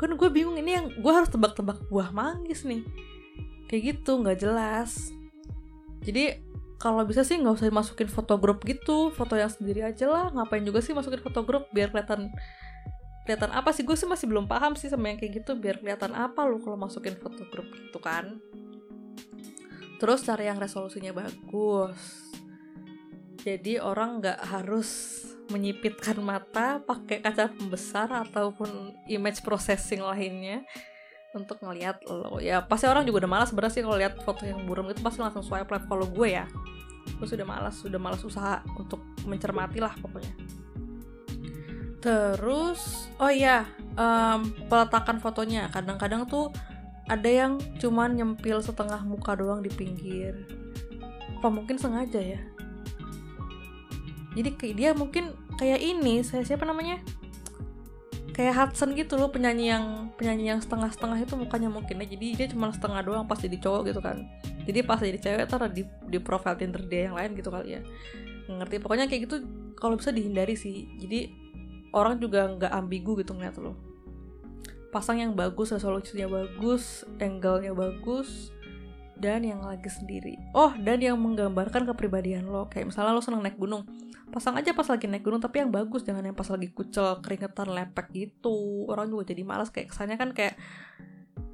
Kan 0.00 0.18
gue 0.18 0.28
bingung 0.32 0.58
ini 0.58 0.74
yang 0.74 0.86
gue 0.98 1.12
harus 1.12 1.30
tebak-tebak 1.30 1.86
buah 1.92 2.10
manggis 2.10 2.66
nih. 2.66 2.82
Kayak 3.70 3.82
gitu 3.96 4.20
nggak 4.20 4.42
jelas. 4.42 5.12
Jadi 6.02 6.42
kalau 6.82 7.06
bisa 7.06 7.22
sih 7.22 7.38
nggak 7.38 7.62
usah 7.62 7.70
masukin 7.70 8.10
foto 8.10 8.34
grup 8.40 8.66
gitu. 8.66 9.14
Foto 9.14 9.38
yang 9.38 9.52
sendiri 9.52 9.86
aja 9.86 10.10
lah. 10.10 10.26
Ngapain 10.34 10.66
juga 10.66 10.82
sih 10.82 10.90
masukin 10.90 11.22
foto 11.22 11.46
grup 11.46 11.70
biar 11.70 11.94
kelihatan 11.94 12.32
kelihatan 13.22 13.50
apa 13.54 13.70
sih? 13.70 13.86
Gue 13.86 13.94
sih 13.94 14.06
masih 14.06 14.26
belum 14.26 14.50
paham 14.50 14.74
sih 14.74 14.90
sama 14.90 15.10
yang 15.10 15.18
kayak 15.18 15.42
gitu. 15.42 15.54
Biar 15.54 15.78
kelihatan 15.78 16.12
apa 16.14 16.42
lu 16.46 16.58
kalau 16.58 16.78
masukin 16.78 17.14
foto 17.18 17.46
grup 17.48 17.66
gitu 17.70 17.98
kan. 18.02 18.38
Terus 20.02 20.26
cari 20.26 20.50
yang 20.50 20.58
resolusinya 20.58 21.14
bagus. 21.14 21.98
Jadi 23.42 23.78
orang 23.82 24.22
nggak 24.22 24.38
harus 24.50 25.22
menyipitkan 25.50 26.18
mata 26.22 26.78
pakai 26.82 27.18
kaca 27.18 27.50
pembesar 27.50 28.08
ataupun 28.26 28.94
image 29.10 29.42
processing 29.42 30.02
lainnya 30.02 30.62
untuk 31.34 31.58
ngelihat 31.62 32.02
lo. 32.06 32.38
Ya 32.38 32.62
pasti 32.62 32.86
orang 32.86 33.06
juga 33.06 33.26
udah 33.26 33.30
malas 33.30 33.48
sebenarnya 33.50 33.74
sih 33.74 33.82
kalau 33.82 33.98
lihat 33.98 34.14
foto 34.22 34.46
yang 34.46 34.62
buram 34.66 34.86
itu 34.90 35.02
pasti 35.02 35.18
langsung 35.22 35.42
swipe 35.42 35.70
left 35.70 35.90
kalau 35.90 36.06
gue 36.06 36.28
ya. 36.38 36.46
Gue 37.18 37.26
sudah 37.26 37.46
malas 37.46 37.78
sudah 37.82 37.98
malas 37.98 38.22
usaha 38.22 38.62
untuk 38.78 39.02
mencermati 39.26 39.82
lah 39.82 39.94
pokoknya 39.98 40.62
Terus, 42.02 43.06
oh 43.22 43.30
iya, 43.30 43.62
um, 43.94 44.50
peletakan 44.66 45.22
fotonya. 45.22 45.70
Kadang-kadang 45.70 46.26
tuh 46.26 46.50
ada 47.06 47.30
yang 47.30 47.62
cuman 47.78 48.18
nyempil 48.18 48.58
setengah 48.58 49.06
muka 49.06 49.38
doang 49.38 49.62
di 49.62 49.70
pinggir. 49.70 50.34
Apa 51.38 51.46
mungkin 51.46 51.78
sengaja 51.78 52.18
ya? 52.18 52.42
Jadi 54.34 54.50
kayak 54.58 54.74
dia 54.74 54.90
mungkin 54.98 55.30
kayak 55.54 55.78
ini, 55.78 56.26
saya 56.26 56.42
siapa 56.42 56.66
namanya? 56.66 56.98
Kayak 58.32 58.58
Hudson 58.58 58.98
gitu 58.98 59.20
loh, 59.20 59.30
penyanyi 59.30 59.70
yang 59.70 60.08
penyanyi 60.16 60.56
yang 60.56 60.60
setengah-setengah 60.64 61.22
itu 61.22 61.34
mukanya 61.38 61.68
mungkin 61.68 62.00
ya. 62.02 62.06
Jadi 62.08 62.26
dia 62.34 62.46
cuma 62.48 62.72
setengah 62.72 63.04
doang 63.04 63.24
pas 63.28 63.36
jadi 63.38 63.60
cowok 63.60 63.92
gitu 63.92 64.00
kan. 64.00 64.26
Jadi 64.64 64.78
pas 64.82 64.98
jadi 64.98 65.18
cewek 65.20 65.46
taruh 65.46 65.68
di 65.68 65.84
di 66.08 66.18
profile 66.18 66.56
Tinder 66.56 66.82
dia 66.88 67.12
yang 67.12 67.14
lain 67.14 67.36
gitu 67.36 67.52
kali 67.52 67.76
ya. 67.76 67.80
Ngerti 68.48 68.80
pokoknya 68.80 69.06
kayak 69.06 69.28
gitu 69.28 69.36
kalau 69.76 70.00
bisa 70.00 70.10
dihindari 70.10 70.56
sih. 70.56 70.88
Jadi 70.96 71.28
orang 71.92 72.18
juga 72.18 72.48
nggak 72.48 72.72
ambigu 72.72 73.20
gitu 73.20 73.36
ngeliat 73.36 73.56
lo. 73.60 73.76
Pasang 74.92 75.20
yang 75.20 75.32
bagus 75.32 75.72
resolusinya 75.72 76.28
bagus 76.28 77.04
angle-nya 77.16 77.72
bagus 77.72 78.52
dan 79.16 79.46
yang 79.46 79.62
lagi 79.62 79.88
sendiri. 79.88 80.36
Oh 80.52 80.74
dan 80.76 80.98
yang 81.00 81.16
menggambarkan 81.20 81.86
kepribadian 81.88 82.48
lo. 82.48 82.66
Kayak 82.68 82.92
misalnya 82.92 83.16
lo 83.16 83.22
seneng 83.22 83.44
naik 83.44 83.56
gunung. 83.56 83.86
Pasang 84.32 84.56
aja 84.56 84.72
pas 84.72 84.88
lagi 84.88 85.06
naik 85.06 85.24
gunung 85.24 85.40
tapi 85.40 85.60
yang 85.60 85.70
bagus 85.70 86.02
jangan 86.02 86.24
yang 86.24 86.36
pas 86.36 86.48
lagi 86.48 86.72
kucel 86.72 87.20
keringetan 87.20 87.72
lepek 87.72 88.08
gitu. 88.12 88.88
Orang 88.88 89.12
juga 89.12 89.32
jadi 89.32 89.44
malas 89.44 89.68
kayak 89.68 89.92
kesannya 89.92 90.16
kan 90.16 90.32
kayak 90.32 90.56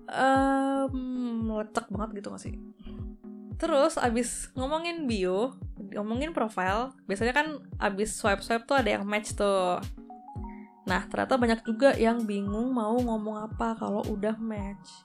um, 0.08 1.46
lecek 1.58 1.86
banget 1.90 2.22
gitu 2.22 2.28
gak 2.32 2.42
sih? 2.42 2.54
Terus 3.58 3.98
abis 3.98 4.50
ngomongin 4.54 5.10
bio 5.10 5.58
ngomongin 5.94 6.36
profile 6.36 6.92
biasanya 7.08 7.32
kan 7.32 7.46
abis 7.80 8.12
swipe 8.12 8.44
swipe 8.44 8.68
tuh 8.68 8.76
ada 8.76 8.98
yang 8.98 9.04
match 9.08 9.34
tuh 9.34 9.80
Nah, 10.88 11.04
ternyata 11.04 11.36
banyak 11.36 11.60
juga 11.68 11.92
yang 11.94 12.24
bingung 12.24 12.72
mau 12.72 12.96
ngomong 12.96 13.52
apa 13.52 13.76
kalau 13.76 14.00
udah 14.08 14.40
match. 14.40 15.04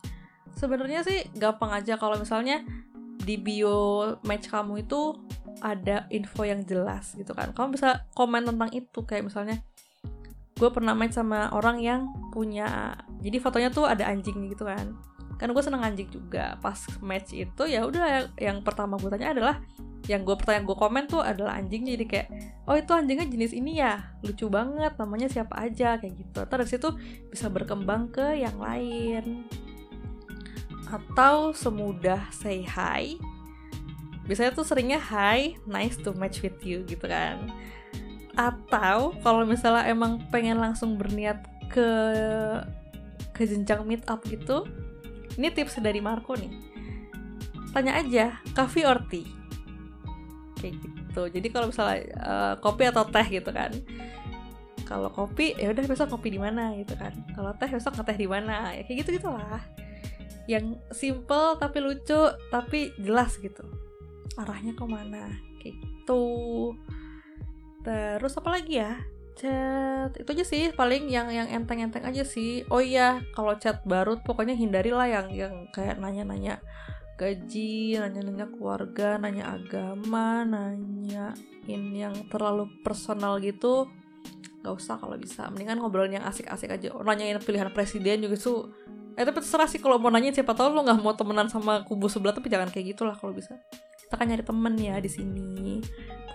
Sebenarnya 0.56 1.04
sih 1.04 1.28
gampang 1.36 1.76
aja 1.76 2.00
kalau 2.00 2.16
misalnya 2.16 2.64
di 3.24 3.36
bio 3.36 4.16
match 4.24 4.48
kamu 4.48 4.88
itu 4.88 5.20
ada 5.60 6.08
info 6.08 6.48
yang 6.48 6.64
jelas 6.64 7.12
gitu 7.20 7.36
kan. 7.36 7.52
Kamu 7.52 7.76
bisa 7.76 8.08
komen 8.16 8.48
tentang 8.48 8.72
itu 8.72 9.04
kayak 9.04 9.28
misalnya 9.28 9.60
gue 10.54 10.70
pernah 10.72 10.96
match 10.96 11.20
sama 11.20 11.52
orang 11.52 11.82
yang 11.82 12.08
punya 12.32 12.96
jadi 13.20 13.38
fotonya 13.42 13.70
tuh 13.74 13.90
ada 13.90 14.06
anjing 14.06 14.48
gitu 14.48 14.70
kan 14.70 14.94
kan 15.42 15.50
gue 15.50 15.64
seneng 15.66 15.82
anjing 15.82 16.08
juga 16.08 16.56
pas 16.62 16.78
match 17.02 17.34
itu 17.34 17.64
ya 17.66 17.84
udah 17.84 18.32
yang, 18.38 18.62
pertama 18.62 18.96
gue 19.02 19.10
tanya 19.10 19.34
adalah 19.34 19.56
yang 20.12 20.28
gue 20.28 20.36
pertanyaan 20.36 20.68
gue 20.68 20.76
komen 20.76 21.04
tuh 21.08 21.24
adalah 21.24 21.56
anjing 21.56 21.88
jadi 21.88 22.04
kayak 22.04 22.28
oh 22.68 22.76
itu 22.76 22.92
anjingnya 22.92 23.28
jenis 23.28 23.56
ini 23.56 23.80
ya? 23.80 24.04
Lucu 24.20 24.52
banget 24.52 25.00
namanya 25.00 25.32
siapa 25.32 25.56
aja 25.56 25.96
kayak 25.96 26.14
gitu. 26.20 26.40
Terus 26.44 26.68
situ 26.68 26.90
bisa 27.32 27.48
berkembang 27.48 28.12
ke 28.12 28.36
yang 28.36 28.60
lain. 28.60 29.48
Atau 30.92 31.56
semudah 31.56 32.28
say 32.36 32.68
hi. 32.68 33.16
Biasanya 34.28 34.52
tuh 34.56 34.68
seringnya 34.68 35.00
hi 35.00 35.56
nice 35.64 35.96
to 35.96 36.12
match 36.12 36.44
with 36.44 36.60
you 36.68 36.84
gitu 36.84 37.08
kan. 37.08 37.40
Atau 38.36 39.16
kalau 39.24 39.48
misalnya 39.48 39.88
emang 39.88 40.20
pengen 40.28 40.60
langsung 40.60 41.00
berniat 41.00 41.48
ke 41.72 41.90
ke 43.32 43.48
jenjang 43.48 43.82
meet 43.88 44.04
up 44.12 44.22
gitu 44.28 44.68
ini 45.40 45.50
tips 45.50 45.80
dari 45.80 46.04
Marco 46.04 46.36
nih. 46.36 46.52
Tanya 47.74 47.98
aja 47.98 48.38
coffee 48.54 48.86
or 48.86 49.02
tea 49.10 49.43
kayak 50.64 50.80
gitu. 50.80 51.22
Jadi 51.28 51.48
kalau 51.52 51.68
misalnya 51.68 52.08
uh, 52.24 52.54
kopi 52.64 52.88
atau 52.88 53.04
teh 53.04 53.28
gitu 53.28 53.52
kan. 53.52 53.76
Kalau 54.88 55.12
kopi 55.12 55.60
ya 55.60 55.76
udah 55.76 55.84
besok 55.84 56.16
kopi 56.16 56.32
di 56.32 56.40
mana 56.40 56.72
gitu 56.80 56.96
kan. 56.96 57.12
Kalau 57.36 57.52
teh 57.60 57.68
besok 57.68 58.00
ngeteh 58.00 58.16
di 58.16 58.28
mana? 58.32 58.72
Ya 58.72 58.88
kayak 58.88 59.04
gitu 59.04 59.20
gitulah 59.20 59.60
yang 60.44 60.76
simple 60.92 61.56
tapi 61.56 61.80
lucu 61.80 62.20
tapi 62.52 62.92
jelas 63.00 63.40
gitu. 63.40 63.64
Arahnya 64.36 64.76
ke 64.76 64.84
mana 64.84 65.32
kayak 65.62 65.76
gitu. 65.80 66.24
Terus 67.84 68.34
apa 68.36 68.50
lagi 68.60 68.80
ya? 68.84 69.00
Chat. 69.34 70.14
Itu 70.20 70.30
aja 70.36 70.46
sih 70.46 70.70
paling 70.76 71.10
yang 71.10 71.32
yang 71.32 71.48
enteng-enteng 71.48 72.04
aja 72.04 72.28
sih. 72.28 72.68
Oh 72.68 72.84
iya 72.84 73.24
kalau 73.34 73.56
chat 73.56 73.82
baru 73.88 74.20
pokoknya 74.22 74.54
hindarilah 74.54 75.08
yang 75.08 75.28
yang 75.32 75.54
kayak 75.72 75.98
nanya-nanya 75.98 76.60
gaji 77.14 77.98
nanya-nanya 78.00 78.50
keluarga 78.50 79.22
nanya 79.22 79.54
agama 79.54 80.42
nanya 80.44 81.38
in 81.70 81.94
yang 81.94 82.14
terlalu 82.28 82.68
personal 82.82 83.38
gitu 83.40 83.88
nggak 84.64 84.74
usah 84.80 84.96
kalau 84.96 85.20
bisa. 85.20 85.52
Mendingan 85.52 85.84
ngobrol 85.84 86.08
yang 86.08 86.24
asik-asik 86.24 86.72
aja. 86.72 86.96
Nanyain 87.04 87.36
pilihan 87.44 87.68
presiden 87.76 88.24
juga 88.24 88.40
tuh 88.40 88.72
eh 89.14 89.22
tapi 89.22 89.46
terserah 89.46 89.70
sih 89.70 89.78
kalau 89.78 90.02
mau 90.02 90.10
nanya 90.10 90.34
siapa 90.34 90.58
tahu 90.58 90.74
lo 90.74 90.82
nggak 90.82 91.04
mau 91.04 91.14
temenan 91.14 91.46
sama 91.46 91.86
kubu 91.86 92.10
sebelah 92.10 92.34
tapi 92.34 92.50
jangan 92.50 92.72
kayak 92.72 92.96
gitulah 92.96 93.14
kalau 93.20 93.36
bisa. 93.36 93.60
Kita 94.08 94.16
kan 94.16 94.26
nyari 94.32 94.44
temen 94.48 94.74
ya 94.80 94.98
di 95.04 95.12
sini. 95.12 95.84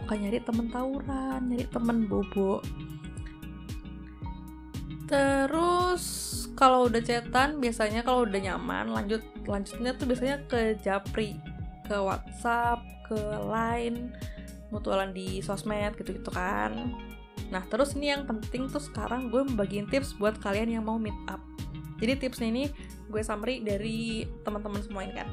Bukan 0.05 0.17
nyari 0.21 0.38
temen 0.45 0.69
tawuran 0.69 1.41
nyari 1.49 1.67
temen 1.73 2.05
bobo 2.07 2.61
terus 5.09 6.28
kalau 6.59 6.90
udah 6.90 6.99
cetan 6.99 7.62
biasanya 7.62 8.03
kalau 8.03 8.27
udah 8.27 8.42
nyaman 8.42 8.90
lanjut 8.90 9.23
lanjutnya 9.47 9.94
tuh 9.94 10.11
biasanya 10.11 10.42
ke 10.51 10.75
japri 10.83 11.38
ke 11.87 11.94
WhatsApp 11.94 12.83
ke 13.07 13.14
Line 13.47 14.11
mutualan 14.75 15.14
di 15.14 15.40
sosmed 15.40 15.97
gitu-gitu 15.97 16.29
kan. 16.29 16.92
Nah 17.49 17.62
terus 17.71 17.97
ini 17.97 18.12
yang 18.12 18.29
penting 18.29 18.68
tuh 18.68 18.83
sekarang 18.83 19.33
gue 19.33 19.40
membagiin 19.40 19.88
tips 19.88 20.18
buat 20.18 20.37
kalian 20.42 20.77
yang 20.77 20.85
mau 20.85 21.01
meet 21.01 21.16
up. 21.31 21.40
Jadi 22.03 22.27
tipsnya 22.27 22.51
ini 22.51 22.64
gue 23.09 23.23
summary 23.23 23.62
dari 23.64 24.29
teman-teman 24.42 24.83
semua 24.83 25.07
ini 25.07 25.14
kan. 25.14 25.29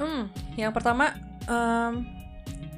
Hmm 0.00 0.22
yang 0.56 0.72
pertama 0.74 1.12
um, 1.46 2.02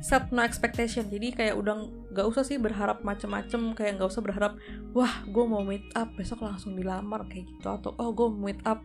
set 0.00 0.30
no 0.32 0.42
expectation. 0.44 1.08
Jadi 1.08 1.32
kayak 1.32 1.54
udah 1.56 1.88
gak 2.12 2.26
usah 2.26 2.42
sih 2.44 2.56
berharap 2.56 3.02
macem-macem 3.02 3.76
kayak 3.76 4.00
gak 4.00 4.10
usah 4.10 4.22
berharap 4.24 4.52
wah 4.92 5.24
gue 5.26 5.44
mau 5.44 5.60
meet 5.64 5.84
up 5.96 6.12
besok 6.16 6.44
langsung 6.44 6.76
dilamar 6.76 7.24
kayak 7.28 7.48
gitu. 7.48 7.68
Atau 7.68 7.92
oh 7.96 8.10
gue 8.12 8.28
meet 8.30 8.60
up 8.64 8.80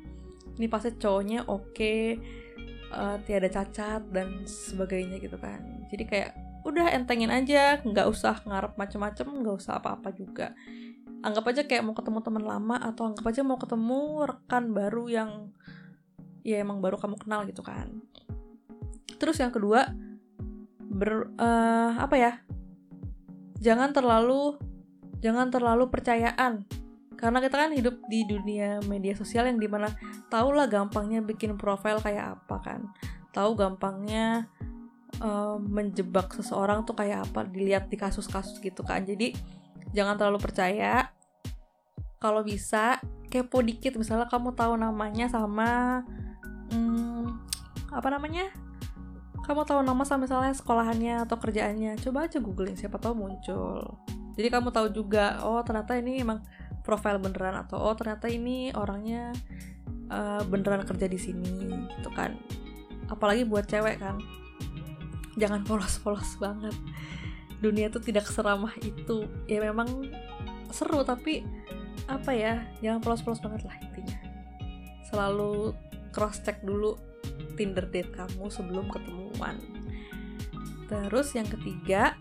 ini 0.60 0.68
pasti 0.68 0.94
cowoknya 0.96 1.48
oke 1.48 1.72
okay, 1.74 2.20
uh, 2.92 3.18
tiada 3.24 3.48
cacat 3.48 4.04
dan 4.12 4.44
sebagainya 4.44 5.18
gitu 5.24 5.40
kan. 5.40 5.88
Jadi 5.90 6.04
kayak 6.06 6.30
udah 6.62 6.94
entengin 6.94 7.34
aja 7.34 7.82
nggak 7.82 8.06
usah 8.06 8.38
ngarep 8.46 8.78
macem-macem 8.78 9.26
nggak 9.26 9.56
usah 9.58 9.82
apa-apa 9.82 10.14
juga. 10.14 10.54
Anggap 11.22 11.54
aja 11.54 11.62
kayak 11.66 11.86
mau 11.86 11.94
ketemu 11.94 12.20
teman 12.22 12.44
lama 12.46 12.78
atau 12.82 13.10
anggap 13.10 13.26
aja 13.30 13.42
mau 13.46 13.58
ketemu 13.58 14.26
rekan 14.26 14.74
baru 14.74 15.06
yang 15.10 15.32
ya 16.42 16.62
emang 16.62 16.82
baru 16.82 16.98
kamu 16.98 17.18
kenal 17.22 17.46
gitu 17.46 17.62
kan. 17.62 18.02
Terus 19.22 19.38
yang 19.38 19.54
kedua 19.54 19.86
ber 20.92 21.32
uh, 21.40 21.96
apa 21.96 22.16
ya? 22.20 22.34
Jangan 23.64 23.96
terlalu 23.96 24.60
jangan 25.24 25.48
terlalu 25.48 25.88
percayaan. 25.88 26.68
Karena 27.16 27.38
kita 27.38 27.56
kan 27.56 27.72
hidup 27.72 28.02
di 28.10 28.26
dunia 28.26 28.82
media 28.90 29.14
sosial 29.14 29.46
yang 29.46 29.62
di 29.62 29.70
mana 29.70 29.94
tau 30.28 30.50
lah 30.50 30.66
gampangnya 30.66 31.22
bikin 31.22 31.56
profil 31.56 32.02
kayak 32.02 32.42
apa 32.42 32.58
kan. 32.60 32.82
Tahu 33.32 33.56
gampangnya 33.56 34.50
uh, 35.22 35.62
menjebak 35.62 36.34
seseorang 36.34 36.84
tuh 36.84 36.98
kayak 36.98 37.30
apa 37.30 37.46
dilihat 37.46 37.88
di 37.88 37.96
kasus-kasus 37.96 38.58
gitu 38.60 38.82
kan. 38.82 39.06
Jadi 39.06 39.38
jangan 39.94 40.18
terlalu 40.18 40.42
percaya. 40.42 41.14
Kalau 42.18 42.42
bisa 42.42 42.98
kepo 43.30 43.62
dikit. 43.62 43.96
Misalnya 43.96 44.26
kamu 44.26 44.58
tahu 44.58 44.74
namanya 44.78 45.30
sama 45.30 46.02
hmm, 46.74 47.26
apa 47.94 48.08
namanya 48.10 48.50
kamu 49.42 49.66
tahu 49.66 49.82
nama 49.82 50.04
sama 50.06 50.30
misalnya 50.30 50.54
sekolahannya 50.54 51.26
atau 51.26 51.38
kerjaannya? 51.42 51.98
Coba 52.00 52.30
aja 52.30 52.38
googling 52.38 52.78
siapa 52.78 53.02
tahu 53.02 53.18
muncul. 53.18 53.82
Jadi 54.38 54.48
kamu 54.48 54.70
tahu 54.72 54.88
juga 54.94 55.42
oh 55.44 55.60
ternyata 55.66 55.98
ini 56.00 56.22
emang 56.22 56.40
profil 56.82 57.22
beneran 57.22 57.58
atau 57.62 57.78
oh 57.78 57.94
ternyata 57.94 58.30
ini 58.32 58.74
orangnya 58.74 59.34
uh, 60.10 60.42
beneran 60.48 60.86
kerja 60.86 61.06
di 61.10 61.20
sini 61.20 61.74
gitu 62.00 62.10
kan. 62.14 62.38
Apalagi 63.10 63.44
buat 63.44 63.68
cewek 63.68 64.00
kan. 64.00 64.22
Jangan 65.36 65.66
polos-polos 65.66 66.38
banget. 66.38 66.74
Dunia 67.60 67.90
tuh 67.90 68.02
tidak 68.02 68.30
seramah 68.30 68.74
itu. 68.82 69.26
Ya 69.50 69.60
memang 69.62 70.10
seru 70.72 71.02
tapi 71.04 71.44
apa 72.08 72.32
ya? 72.32 72.62
Jangan 72.80 73.02
polos-polos 73.04 73.42
banget 73.44 73.68
lah 73.68 73.76
intinya. 73.82 74.18
Selalu 75.12 75.76
cross 76.16 76.40
check 76.40 76.64
dulu 76.64 77.11
Tinder 77.56 77.86
date 77.88 78.12
kamu 78.14 78.48
sebelum 78.50 78.88
ketemuan. 78.92 79.60
Terus 80.92 81.32
yang 81.36 81.48
ketiga 81.48 82.20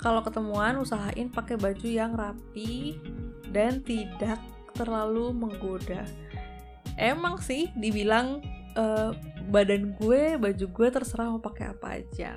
kalau 0.00 0.24
ketemuan 0.24 0.80
usahain 0.80 1.28
pakai 1.28 1.60
baju 1.60 1.88
yang 1.88 2.16
rapi 2.16 2.96
dan 3.52 3.84
tidak 3.84 4.40
terlalu 4.72 5.34
menggoda. 5.34 6.08
Emang 6.96 7.36
sih 7.42 7.68
dibilang 7.76 8.40
uh, 8.78 9.12
badan 9.50 9.92
gue 9.98 10.38
baju 10.38 10.66
gue 10.70 10.88
terserah 10.88 11.34
mau 11.34 11.42
pakai 11.42 11.74
apa 11.74 12.00
aja. 12.00 12.32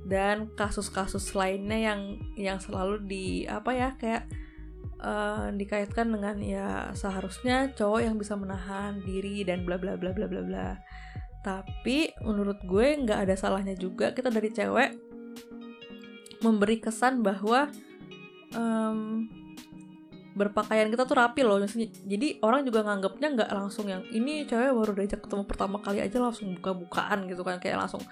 Dan 0.00 0.48
kasus-kasus 0.56 1.36
lainnya 1.36 1.92
yang 1.92 2.00
yang 2.34 2.58
selalu 2.62 3.04
di 3.04 3.44
apa 3.44 3.70
ya 3.76 3.90
kayak 4.00 4.24
uh, 5.00 5.48
dikaitkan 5.56 6.12
dengan 6.12 6.36
ya 6.38 6.92
seharusnya 6.92 7.72
cowok 7.72 8.00
yang 8.04 8.16
bisa 8.20 8.36
menahan 8.36 9.00
diri 9.02 9.42
dan 9.42 9.64
bla 9.64 9.80
bla 9.80 9.96
bla 9.96 10.12
bla 10.12 10.28
bla 10.28 10.42
bla. 10.44 10.68
Tapi 11.40 12.12
menurut 12.20 12.60
gue 12.68 13.00
nggak 13.00 13.28
ada 13.28 13.34
salahnya 13.34 13.72
juga 13.72 14.12
kita 14.12 14.28
dari 14.28 14.52
cewek 14.52 14.90
memberi 16.44 16.80
kesan 16.80 17.24
bahwa 17.24 17.68
um, 18.56 19.28
berpakaian 20.36 20.88
kita 20.92 21.08
tuh 21.08 21.16
rapi 21.16 21.40
loh. 21.44 21.60
Jadi 21.64 22.40
orang 22.44 22.64
juga 22.64 22.84
nganggapnya 22.84 23.28
nggak 23.40 23.50
langsung 23.56 23.88
yang 23.88 24.04
ini 24.12 24.44
cewek 24.44 24.72
baru 24.72 24.92
diajak 24.96 25.20
ketemu 25.24 25.44
pertama 25.48 25.76
kali 25.80 26.04
aja 26.04 26.20
langsung 26.20 26.52
buka-bukaan 26.60 27.28
gitu 27.28 27.42
kan. 27.42 27.56
Kayak 27.56 27.88
langsung 27.88 28.04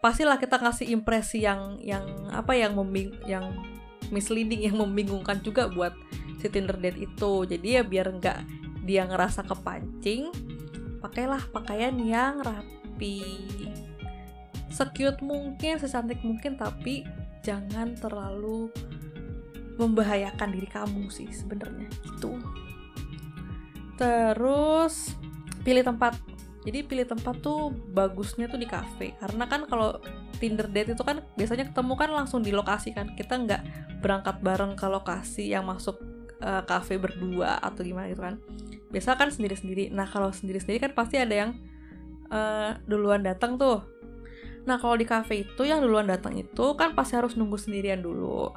pastilah 0.00 0.36
kita 0.40 0.56
kasih 0.60 0.92
impresi 0.92 1.44
yang 1.44 1.80
yang 1.80 2.04
apa 2.32 2.56
yang 2.56 2.76
membing 2.76 3.12
yang 3.28 3.75
misleading 4.10 4.66
yang 4.66 4.76
membingungkan 4.78 5.40
juga 5.42 5.70
buat 5.70 5.92
si 6.38 6.46
Tinder 6.50 6.76
date 6.78 7.00
itu. 7.00 7.32
Jadi 7.48 7.80
ya 7.80 7.82
biar 7.82 8.12
nggak 8.16 8.38
dia 8.86 9.02
ngerasa 9.06 9.42
kepancing 9.42 10.30
pakailah 11.02 11.42
pakaian 11.50 11.94
yang 11.98 12.42
rapi. 12.42 13.22
Secute 14.70 15.22
mungkin 15.24 15.80
secantik 15.80 16.20
mungkin 16.20 16.58
tapi 16.58 17.06
jangan 17.40 17.94
terlalu 17.96 18.68
membahayakan 19.76 20.50
diri 20.52 20.68
kamu 20.68 21.08
sih 21.12 21.28
sebenarnya. 21.30 21.88
Itu 22.04 22.36
terus 23.96 25.16
pilih 25.64 25.82
tempat. 25.82 26.20
Jadi 26.66 26.82
pilih 26.82 27.06
tempat 27.06 27.38
tuh 27.40 27.70
bagusnya 27.70 28.50
tuh 28.50 28.58
di 28.58 28.66
cafe. 28.66 29.14
Karena 29.22 29.46
kan 29.46 29.70
kalau 29.70 30.02
Tinder 30.36 30.68
date 30.68 30.92
itu 30.94 31.02
kan 31.02 31.24
biasanya 31.34 31.68
ketemu 31.72 31.92
kan 31.96 32.10
langsung 32.12 32.40
di 32.44 32.52
lokasi 32.52 32.92
kan. 32.92 33.12
Kita 33.16 33.36
nggak 33.40 33.62
berangkat 34.00 34.40
bareng 34.44 34.76
ke 34.76 34.86
lokasi 34.86 35.50
yang 35.50 35.66
masuk 35.66 35.98
uh, 36.44 36.62
cafe 36.64 37.00
berdua 37.00 37.58
atau 37.60 37.80
gimana 37.82 38.12
gitu 38.12 38.22
kan. 38.22 38.40
Biasa 38.92 39.16
kan 39.16 39.32
sendiri-sendiri. 39.32 39.90
Nah 39.90 40.06
kalau 40.06 40.30
sendiri-sendiri 40.30 40.78
kan 40.88 40.92
pasti 40.92 41.16
ada 41.18 41.34
yang 41.34 41.50
uh, 42.30 42.76
duluan 42.84 43.24
datang 43.24 43.56
tuh. 43.56 43.82
Nah 44.66 44.76
kalau 44.82 44.98
di 44.98 45.06
cafe 45.06 45.46
itu 45.46 45.62
yang 45.64 45.80
duluan 45.80 46.10
datang 46.10 46.34
itu 46.36 46.74
kan 46.74 46.92
pasti 46.92 47.16
harus 47.16 47.34
nunggu 47.34 47.56
sendirian 47.56 48.02
dulu. 48.02 48.52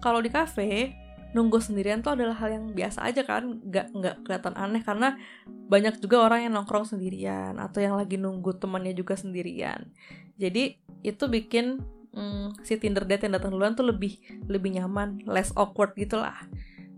Kalau 0.00 0.24
di 0.24 0.32
cafe 0.32 0.96
nunggu 1.30 1.62
sendirian 1.62 2.02
tuh 2.02 2.18
adalah 2.18 2.34
hal 2.42 2.50
yang 2.50 2.64
biasa 2.74 3.06
aja 3.06 3.22
kan 3.22 3.62
nggak 3.62 3.94
nggak 3.94 4.14
kelihatan 4.26 4.54
aneh 4.58 4.82
karena 4.82 5.14
banyak 5.46 6.02
juga 6.02 6.26
orang 6.26 6.50
yang 6.50 6.52
nongkrong 6.58 6.82
sendirian 6.82 7.54
atau 7.62 7.78
yang 7.78 7.94
lagi 7.94 8.18
nunggu 8.18 8.58
temannya 8.58 8.90
juga 8.94 9.14
sendirian. 9.14 9.86
Jadi 10.34 10.74
itu 11.06 11.24
bikin 11.30 11.78
hmm, 12.10 12.66
si 12.66 12.74
Tinder 12.82 13.06
date 13.06 13.30
yang 13.30 13.38
datang 13.38 13.54
duluan 13.54 13.78
tuh 13.78 13.86
lebih 13.86 14.18
lebih 14.50 14.82
nyaman 14.82 15.22
less 15.30 15.54
awkward 15.54 15.94
gitulah 15.94 16.34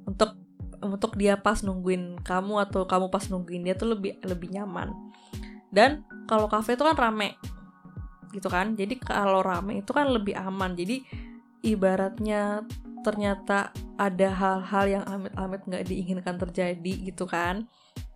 untuk 0.08 0.40
untuk 0.82 1.14
dia 1.14 1.38
pas 1.38 1.62
nungguin 1.62 2.24
kamu 2.26 2.58
atau 2.68 2.88
kamu 2.88 3.06
pas 3.12 3.22
nungguin 3.30 3.62
dia 3.62 3.76
tuh 3.76 3.92
lebih 3.92 4.16
lebih 4.24 4.48
nyaman. 4.50 4.90
Dan 5.72 6.04
kalau 6.24 6.48
cafe 6.48 6.76
itu 6.76 6.84
kan 6.84 6.96
rame 6.96 7.36
gitu 8.32 8.48
kan? 8.48 8.72
Jadi 8.74 8.96
kalau 8.96 9.44
rame 9.44 9.84
itu 9.84 9.92
kan 9.92 10.08
lebih 10.08 10.32
aman. 10.36 10.72
Jadi 10.72 11.04
ibaratnya 11.62 12.66
ternyata 13.02 13.74
ada 13.98 14.28
hal-hal 14.32 14.84
yang 14.88 15.04
amit-amit 15.04 15.62
nggak 15.66 15.84
diinginkan 15.86 16.38
terjadi 16.38 16.92
gitu 17.12 17.28
kan. 17.28 17.66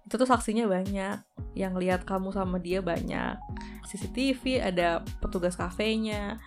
Itu 0.07 0.17
tuh 0.17 0.29
saksinya 0.31 0.71
banyak. 0.71 1.19
Yang 1.59 1.75
lihat 1.83 2.01
kamu 2.07 2.31
sama 2.31 2.63
dia 2.63 2.79
banyak. 2.79 3.37
CCTV 3.91 4.63
ada 4.63 5.03
petugas 5.19 5.59
kafenya. 5.59 6.39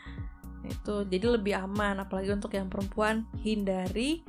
Itu 0.64 1.04
jadi 1.04 1.40
lebih 1.40 1.60
aman. 1.60 2.00
Apalagi 2.00 2.32
untuk 2.32 2.56
yang 2.56 2.72
perempuan 2.72 3.28
hindari 3.44 4.24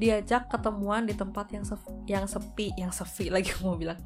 diajak 0.00 0.48
ketemuan 0.48 1.04
di 1.04 1.12
tempat 1.12 1.52
yang 1.52 1.68
sepi, 1.68 2.08
yang 2.08 2.24
sepi. 2.24 2.72
Yang 2.80 3.04
sepi 3.04 3.28
lagi 3.28 3.52
mau 3.60 3.76
bilang. 3.76 4.00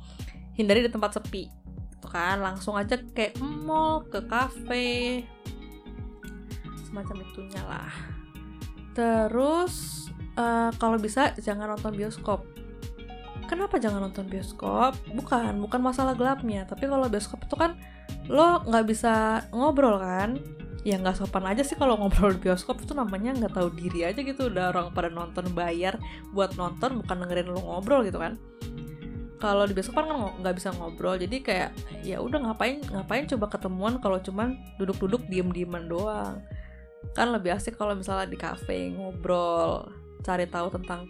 Hindari 0.58 0.82
di 0.82 0.90
tempat 0.90 1.14
sepi. 1.14 1.46
Itu 1.94 2.06
kan 2.10 2.42
langsung 2.42 2.74
aja 2.74 2.98
kayak 2.98 3.38
mall 3.38 4.02
ke 4.10 4.18
kafe. 4.26 5.22
Semacam 6.90 7.22
itunya 7.22 7.62
lah 7.66 8.15
Terus 8.96 10.08
uh, 10.40 10.72
kalau 10.80 10.96
bisa 10.96 11.36
jangan 11.36 11.76
nonton 11.76 11.92
bioskop. 11.92 12.48
kenapa 13.46 13.78
jangan 13.78 14.10
nonton 14.10 14.26
bioskop? 14.26 14.98
Bukan 15.14 15.62
bukan 15.62 15.78
masalah 15.78 16.18
gelapnya 16.18 16.66
tapi 16.66 16.90
kalau 16.90 17.06
bioskop 17.06 17.46
itu 17.46 17.54
kan 17.54 17.78
lo 18.26 18.64
nggak 18.64 18.88
bisa 18.88 19.44
ngobrol 19.54 20.00
kan? 20.00 20.40
Ya 20.82 20.98
nggak 20.98 21.20
sopan 21.20 21.46
aja 21.46 21.62
sih 21.62 21.78
kalau 21.78 21.94
ngobrol 22.00 22.34
di 22.34 22.40
bioskop 22.42 22.82
itu 22.82 22.96
namanya 22.96 23.36
nggak 23.36 23.54
tahu 23.54 23.68
diri 23.76 24.08
aja 24.08 24.18
gitu. 24.18 24.50
Udah 24.50 24.74
orang 24.74 24.90
pada 24.96 25.12
nonton 25.12 25.52
bayar 25.52 26.00
buat 26.34 26.56
nonton 26.58 27.04
bukan 27.04 27.16
dengerin 27.22 27.52
lo 27.52 27.60
ngobrol 27.60 28.02
gitu 28.02 28.18
kan? 28.18 28.34
Kalau 29.36 29.68
di 29.68 29.76
bioskop 29.76 30.02
kan 30.02 30.08
nggak 30.42 30.54
bisa 30.56 30.74
ngobrol 30.74 31.14
jadi 31.14 31.36
kayak 31.44 31.70
ya 32.02 32.18
udah 32.18 32.50
ngapain 32.50 32.82
ngapain 32.88 33.28
coba 33.30 33.46
ketemuan 33.52 34.00
kalau 34.02 34.18
cuman 34.18 34.58
duduk-duduk 34.80 35.22
diem-dieman 35.30 35.86
doang 35.86 36.42
kan 37.12 37.30
lebih 37.30 37.54
asik 37.54 37.76
kalau 37.76 37.94
misalnya 37.94 38.26
di 38.26 38.38
cafe 38.38 38.90
ngobrol 38.92 39.86
cari 40.26 40.48
tahu 40.50 40.72
tentang 40.74 41.06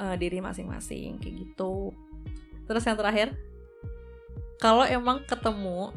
uh, 0.00 0.14
diri 0.16 0.40
masing-masing 0.40 1.20
kayak 1.20 1.34
gitu. 1.44 1.92
Terus 2.64 2.84
yang 2.86 2.96
terakhir 2.96 3.36
kalau 4.62 4.86
emang 4.88 5.20
ketemu 5.28 5.92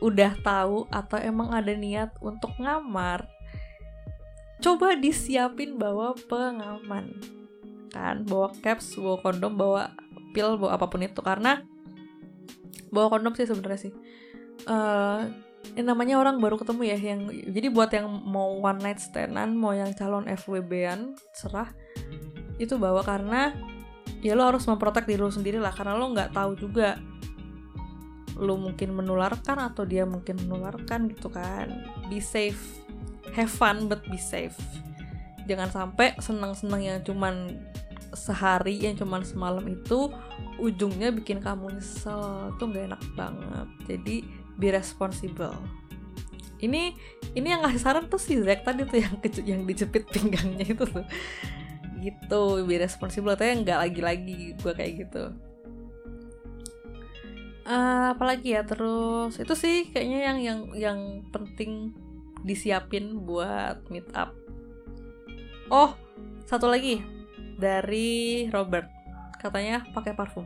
udah 0.00 0.32
tahu 0.40 0.88
atau 0.88 1.18
emang 1.20 1.52
ada 1.52 1.74
niat 1.76 2.14
untuk 2.24 2.56
ngamar 2.56 3.28
coba 4.60 4.96
disiapin 4.96 5.76
bawa 5.76 6.14
pengaman. 6.28 7.16
Kan 7.90 8.24
bawa 8.28 8.54
caps 8.62 8.94
bawa 8.96 9.18
kondom 9.20 9.56
bawa 9.56 9.92
pil 10.30 10.56
bawa 10.56 10.78
apa 10.78 10.86
pun 10.86 11.02
itu. 11.04 11.20
Karena 11.20 11.64
bawa 12.92 13.10
kondom 13.10 13.34
sih 13.34 13.48
sebenarnya 13.48 13.90
sih. 13.90 13.92
Uh, 14.68 15.26
yang 15.78 15.86
namanya 15.86 16.18
orang 16.18 16.42
baru 16.42 16.58
ketemu 16.58 16.82
ya 16.88 16.98
yang 16.98 17.20
jadi 17.30 17.68
buat 17.70 17.90
yang 17.94 18.10
mau 18.10 18.58
one 18.58 18.80
night 18.82 18.98
standan 18.98 19.54
mau 19.54 19.70
yang 19.70 19.94
calon 19.94 20.26
FWB-an 20.26 21.14
serah. 21.30 21.70
Itu 22.58 22.76
bawa 22.76 23.06
karena 23.06 23.54
ya 24.20 24.36
lo 24.36 24.44
harus 24.50 24.66
memprotek 24.66 25.06
diri 25.08 25.22
lo 25.22 25.32
sendiri 25.32 25.62
lah 25.62 25.72
karena 25.72 25.96
lo 25.96 26.10
nggak 26.12 26.34
tahu 26.34 26.58
juga 26.58 27.00
lo 28.40 28.56
mungkin 28.56 28.96
menularkan 28.96 29.60
atau 29.60 29.84
dia 29.84 30.08
mungkin 30.08 30.40
menularkan 30.48 31.12
gitu 31.12 31.28
kan. 31.30 31.70
Be 32.08 32.18
safe. 32.18 32.80
Have 33.36 33.52
fun 33.52 33.86
but 33.86 34.02
be 34.10 34.18
safe. 34.18 34.56
Jangan 35.46 35.70
sampai 35.70 36.18
senang-senang 36.18 36.82
yang 36.82 36.98
cuman 37.06 37.62
sehari 38.10 38.74
yang 38.74 38.98
cuman 38.98 39.22
semalam 39.22 39.62
itu 39.70 40.10
ujungnya 40.58 41.14
bikin 41.14 41.38
kamu 41.38 41.78
nyesel. 41.78 42.50
Tuh 42.58 42.66
nggak 42.66 42.90
enak 42.90 43.02
banget. 43.14 43.68
Jadi 43.86 44.39
be 44.60 44.68
responsible. 44.76 45.56
Ini 46.60 46.92
ini 47.32 47.48
yang 47.48 47.64
ngasih 47.64 47.80
saran 47.80 48.04
tuh 48.12 48.20
si 48.20 48.36
Zack 48.44 48.68
tadi 48.68 48.84
tuh 48.84 49.00
yang 49.00 49.16
yang 49.48 49.60
dijepit 49.64 50.04
pinggangnya 50.12 50.76
itu 50.76 50.84
tuh. 50.84 51.08
Gitu 52.04 52.42
be 52.68 52.76
responsible. 52.76 53.32
Yang 53.40 53.64
nggak 53.64 53.80
lagi-lagi 53.80 54.54
gue 54.60 54.72
kayak 54.76 54.92
gitu. 55.08 55.32
Uh, 57.64 58.12
apalagi 58.12 58.58
ya 58.58 58.66
terus 58.66 59.38
itu 59.38 59.54
sih 59.54 59.88
kayaknya 59.94 60.20
yang 60.26 60.38
yang 60.42 60.60
yang 60.74 60.98
penting 61.32 61.96
disiapin 62.44 63.24
buat 63.24 63.80
meet 63.88 64.08
up. 64.12 64.36
Oh 65.72 65.96
satu 66.44 66.68
lagi. 66.68 67.00
Dari 67.56 68.48
Robert. 68.52 68.88
Katanya 69.40 69.88
pakai 69.96 70.12
parfum. 70.12 70.44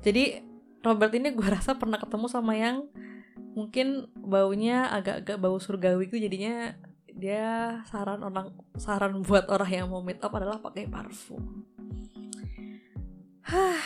Jadi 0.00 0.47
Robert 0.82 1.12
ini 1.14 1.34
gue 1.34 1.48
rasa 1.48 1.74
pernah 1.74 1.98
ketemu 1.98 2.26
sama 2.30 2.54
yang 2.54 2.86
mungkin 3.58 4.06
baunya 4.14 4.86
agak-agak 4.94 5.36
bau 5.42 5.58
surgawi 5.58 6.06
itu 6.06 6.22
jadinya 6.22 6.78
dia 7.18 7.82
saran 7.90 8.22
orang 8.22 8.54
saran 8.78 9.18
buat 9.26 9.50
orang 9.50 9.70
yang 9.70 9.86
mau 9.90 10.02
meet 10.02 10.22
up 10.22 10.30
adalah 10.38 10.62
pakai 10.62 10.86
parfum. 10.86 11.66
Hah, 13.48 13.80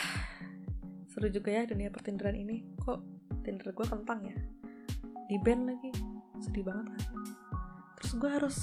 seru 1.09 1.31
juga 1.31 1.55
ya 1.55 1.65
dunia 1.65 1.89
pertinderan 1.89 2.35
ini. 2.37 2.67
Kok 2.83 2.99
Tinder 3.47 3.71
gue 3.73 3.87
kentang 3.87 4.21
ya? 4.27 4.37
Di 5.31 5.39
band 5.39 5.71
lagi, 5.71 5.91
sedih 6.43 6.67
banget 6.67 6.93
kan? 6.99 7.23
Terus 7.97 8.13
gue 8.19 8.31
harus 8.31 8.59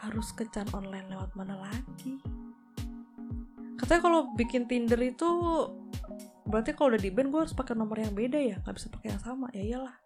harus 0.00 0.28
kecan 0.32 0.70
online 0.70 1.10
lewat 1.10 1.34
mana 1.34 1.58
lagi? 1.66 2.22
Katanya 3.74 4.00
kalau 4.00 4.20
bikin 4.38 4.70
Tinder 4.70 5.02
itu 5.02 5.28
berarti 6.44 6.76
kalau 6.76 6.94
udah 6.94 7.02
di 7.02 7.10
band 7.10 7.28
gue 7.32 7.40
harus 7.40 7.56
pakai 7.56 7.74
nomor 7.76 8.00
yang 8.00 8.12
beda 8.12 8.38
ya? 8.38 8.56
Nggak 8.62 8.74
bisa 8.76 8.88
pakai 8.92 9.08
yang 9.16 9.22
sama? 9.22 9.46
Ya 9.56 9.62
iyalah. 9.64 9.96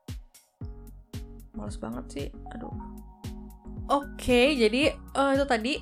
Males 1.54 1.78
banget 1.78 2.04
sih. 2.10 2.26
Aduh. 2.54 2.70
Oke 3.88 4.04
okay, 4.20 4.46
jadi 4.54 4.94
uh, 5.16 5.32
itu 5.32 5.46
tadi 5.48 5.74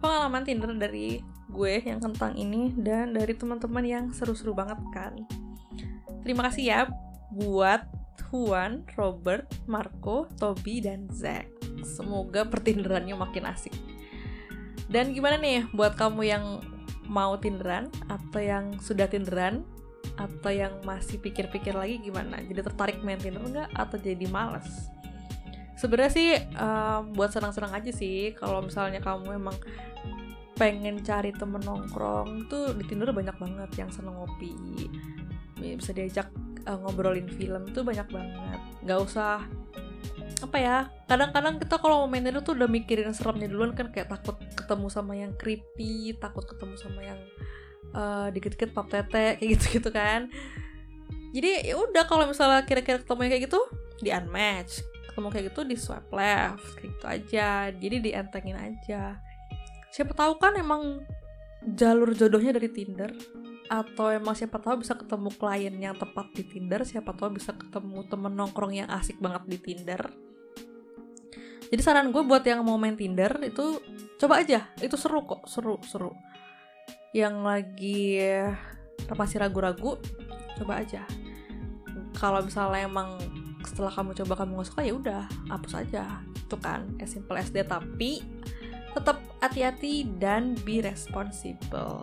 pengalaman 0.00 0.42
Tinder 0.42 0.72
dari 0.74 1.20
gue 1.52 1.74
yang 1.84 2.00
kentang 2.00 2.32
ini 2.34 2.72
dan 2.80 3.12
dari 3.12 3.36
teman-teman 3.36 3.84
yang 3.84 4.04
seru-seru 4.10 4.56
banget 4.56 4.80
kan. 4.90 5.14
Terima 6.24 6.48
kasih 6.48 6.64
ya 6.64 6.80
buat 7.32 7.84
Juan, 8.32 8.88
Robert, 8.96 9.44
Marco, 9.68 10.24
Toby, 10.40 10.80
dan 10.80 11.04
Zack. 11.12 11.52
Semoga 11.84 12.48
pertinderannya 12.48 13.12
makin 13.12 13.44
asik. 13.44 13.76
Dan 14.88 15.12
gimana 15.12 15.36
nih 15.36 15.68
buat 15.76 15.96
kamu 15.96 16.22
yang 16.24 16.44
mau 17.08 17.36
tinderan 17.36 17.92
atau 18.08 18.40
yang 18.40 18.76
sudah 18.80 19.04
tinderan 19.08 19.64
atau 20.16 20.50
yang 20.52 20.72
masih 20.84 21.18
pikir-pikir 21.18 21.72
lagi 21.72 21.98
gimana? 22.02 22.40
Jadi 22.42 22.60
tertarik 22.60 22.98
main 23.00 23.18
Tinder 23.18 23.42
enggak 23.42 23.68
atau 23.72 23.96
jadi 23.96 24.26
males? 24.28 24.92
Sebenarnya 25.78 26.12
sih 26.14 26.30
um, 26.54 27.10
buat 27.16 27.34
senang-senang 27.34 27.74
aja 27.74 27.90
sih. 27.90 28.36
Kalau 28.38 28.62
misalnya 28.62 29.02
kamu 29.02 29.34
emang 29.34 29.56
pengen 30.54 31.02
cari 31.02 31.34
temen 31.34 31.58
nongkrong 31.64 32.46
tuh 32.46 32.70
di 32.78 32.86
Tinder 32.86 33.10
banyak 33.10 33.34
banget 33.34 33.70
yang 33.74 33.90
seneng 33.90 34.14
ngopi. 34.14 34.54
Bisa 35.58 35.90
diajak 35.90 36.30
uh, 36.70 36.78
ngobrolin 36.86 37.26
film 37.26 37.66
tuh 37.74 37.82
banyak 37.82 38.06
banget. 38.14 38.60
Nggak 38.86 39.00
usah 39.02 39.42
apa 40.42 40.58
ya 40.58 40.90
kadang-kadang 41.06 41.62
kita 41.62 41.78
kalau 41.78 42.02
mau 42.02 42.10
main 42.10 42.22
Tinder 42.22 42.42
tuh 42.46 42.54
udah 42.54 42.70
mikirin 42.70 43.10
seremnya 43.10 43.50
duluan 43.50 43.74
kan. 43.74 43.90
Kayak 43.90 44.14
takut 44.14 44.38
ketemu 44.54 44.86
sama 44.86 45.18
yang 45.18 45.34
creepy 45.34 46.14
takut 46.14 46.46
ketemu 46.46 46.78
sama 46.78 47.02
yang 47.02 47.18
uh, 47.92 48.28
dikit-dikit 48.32 48.72
pap 48.72 48.88
tete 48.88 49.38
kayak 49.38 49.50
gitu-gitu 49.58 49.88
kan. 49.92 50.28
Jadi 51.32 51.72
ya 51.72 51.80
udah 51.80 52.04
kalau 52.04 52.28
misalnya 52.28 52.60
kira-kira 52.68 53.00
ketemu 53.00 53.20
kayak 53.24 53.42
gitu 53.48 53.60
di 54.04 54.10
unmatch. 54.12 54.84
Ketemu 55.12 55.26
kayak 55.32 55.44
gitu 55.52 55.60
di 55.64 55.76
swipe 55.76 56.12
left 56.12 56.66
kayak 56.76 56.90
gitu 56.92 57.06
aja. 57.08 57.48
Jadi 57.72 57.96
dientengin 58.04 58.58
aja. 58.60 59.16
Siapa 59.92 60.12
tahu 60.12 60.36
kan 60.36 60.56
emang 60.60 61.04
jalur 61.62 62.12
jodohnya 62.12 62.52
dari 62.56 62.68
Tinder 62.68 63.12
atau 63.70 64.12
emang 64.12 64.36
siapa 64.36 64.60
tahu 64.60 64.84
bisa 64.84 64.92
ketemu 64.92 65.32
klien 65.32 65.72
yang 65.78 65.96
tepat 65.96 66.28
di 66.36 66.44
Tinder 66.44 66.84
siapa 66.84 67.16
tahu 67.16 67.40
bisa 67.40 67.56
ketemu 67.56 68.04
temen 68.04 68.34
nongkrong 68.36 68.74
yang 68.74 68.88
asik 68.92 69.16
banget 69.16 69.48
di 69.48 69.58
Tinder. 69.60 70.02
Jadi 71.72 71.80
saran 71.80 72.12
gue 72.12 72.20
buat 72.20 72.44
yang 72.44 72.60
mau 72.60 72.76
main 72.76 72.98
Tinder 73.00 73.32
itu 73.40 73.80
coba 74.20 74.44
aja. 74.44 74.68
Itu 74.76 75.00
seru 75.00 75.24
kok 75.24 75.48
seru 75.48 75.80
seru 75.88 76.12
yang 77.12 77.44
lagi 77.44 78.24
masih 79.12 79.44
ragu-ragu 79.44 80.00
coba 80.56 80.80
aja. 80.80 81.04
Kalau 82.16 82.40
misalnya 82.40 82.88
emang 82.88 83.20
setelah 83.64 83.92
kamu 83.92 84.16
coba 84.24 84.32
kamu 84.42 84.50
nggak 84.58 84.68
suka 84.68 84.82
ya 84.84 84.94
udah 84.96 85.22
hapus 85.52 85.72
aja. 85.84 86.04
Itu 86.32 86.56
kan 86.56 86.88
as 87.00 87.12
simple 87.12 87.36
as 87.36 87.52
tapi 87.52 88.24
tetap 88.92 89.20
hati-hati 89.40 90.08
dan 90.16 90.56
be 90.64 90.80
responsible. 90.80 92.00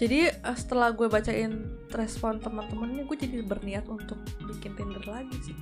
Jadi 0.00 0.32
eh, 0.32 0.56
setelah 0.56 0.96
gue 0.96 1.12
bacain 1.12 1.52
respon 1.92 2.40
teman-temannya 2.40 3.04
gue 3.04 3.16
jadi 3.20 3.44
berniat 3.44 3.84
untuk 3.84 4.16
bikin 4.48 4.72
Tinder 4.72 5.04
lagi 5.04 5.36
sih. 5.44 5.56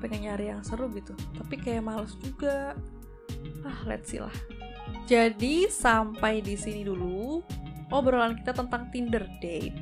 Pengen 0.00 0.32
nyari 0.32 0.48
yang 0.48 0.64
seru 0.64 0.88
gitu. 0.96 1.12
Tapi 1.36 1.60
kayak 1.60 1.84
males 1.84 2.16
juga. 2.16 2.72
Ah 3.66 3.80
let's 3.84 4.08
see 4.08 4.22
lah 4.22 4.32
jadi 5.06 5.70
sampai 5.70 6.42
di 6.42 6.58
sini 6.58 6.82
dulu 6.82 7.38
obrolan 7.94 8.34
kita 8.34 8.50
tentang 8.50 8.90
Tinder 8.90 9.22
date. 9.38 9.78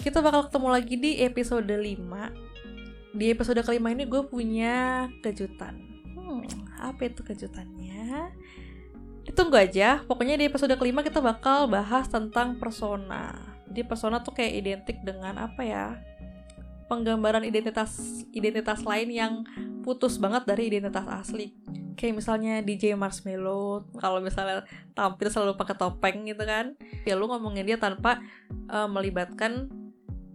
Kita 0.00 0.24
bakal 0.24 0.48
ketemu 0.48 0.68
lagi 0.72 0.94
di 0.96 1.12
episode 1.20 1.68
5. 1.68 3.12
Di 3.12 3.26
episode 3.36 3.60
kelima 3.60 3.92
ini 3.92 4.08
gue 4.08 4.24
punya 4.24 5.06
kejutan. 5.20 5.76
Hmm, 6.16 6.40
apa 6.80 7.12
itu 7.12 7.20
kejutannya? 7.20 8.32
Ditunggu 9.28 9.60
aja. 9.60 10.00
Pokoknya 10.08 10.40
di 10.40 10.48
episode 10.48 10.72
kelima 10.80 11.04
kita 11.04 11.20
bakal 11.20 11.68
bahas 11.68 12.08
tentang 12.08 12.56
persona. 12.56 13.36
Jadi 13.68 13.84
persona 13.84 14.24
tuh 14.24 14.32
kayak 14.32 14.52
identik 14.56 14.96
dengan 15.04 15.36
apa 15.36 15.60
ya? 15.60 16.00
Penggambaran 16.90 17.46
identitas 17.46 18.26
identitas 18.34 18.82
lain 18.82 19.08
yang 19.14 19.32
putus 19.86 20.18
banget 20.18 20.42
dari 20.44 20.74
identitas 20.74 21.06
asli 21.06 21.54
kayak 21.94 22.16
misalnya 22.16 22.64
DJ 22.64 22.96
Marshmello 22.96 23.84
kalau 24.00 24.24
misalnya 24.24 24.64
tampil 24.96 25.28
selalu 25.28 25.52
pakai 25.54 25.76
topeng 25.76 26.24
gitu 26.24 26.40
kan 26.48 26.72
ya 27.04 27.12
lu 27.12 27.28
ngomongin 27.28 27.62
dia 27.62 27.76
tanpa 27.76 28.24
uh, 28.72 28.88
melibatkan 28.88 29.68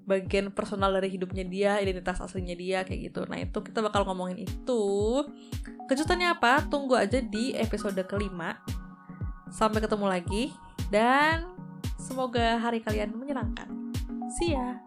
bagian 0.06 0.54
personal 0.54 0.94
dari 0.94 1.10
hidupnya 1.10 1.44
dia, 1.44 1.72
identitas 1.82 2.22
aslinya 2.22 2.54
dia 2.54 2.86
kayak 2.86 3.10
gitu. 3.12 3.26
Nah 3.26 3.42
itu 3.42 3.58
kita 3.66 3.82
bakal 3.82 4.06
ngomongin 4.06 4.46
itu. 4.46 4.86
Kejutannya 5.90 6.38
apa? 6.38 6.62
Tunggu 6.70 6.94
aja 6.94 7.20
di 7.20 7.58
episode 7.58 7.98
kelima. 8.06 8.62
Sampai 9.50 9.82
ketemu 9.82 10.06
lagi. 10.06 10.54
Dan 10.94 11.50
semoga 11.98 12.62
hari 12.62 12.86
kalian 12.86 13.18
menyenangkan. 13.18 13.66
See 14.38 14.54
ya! 14.54 14.85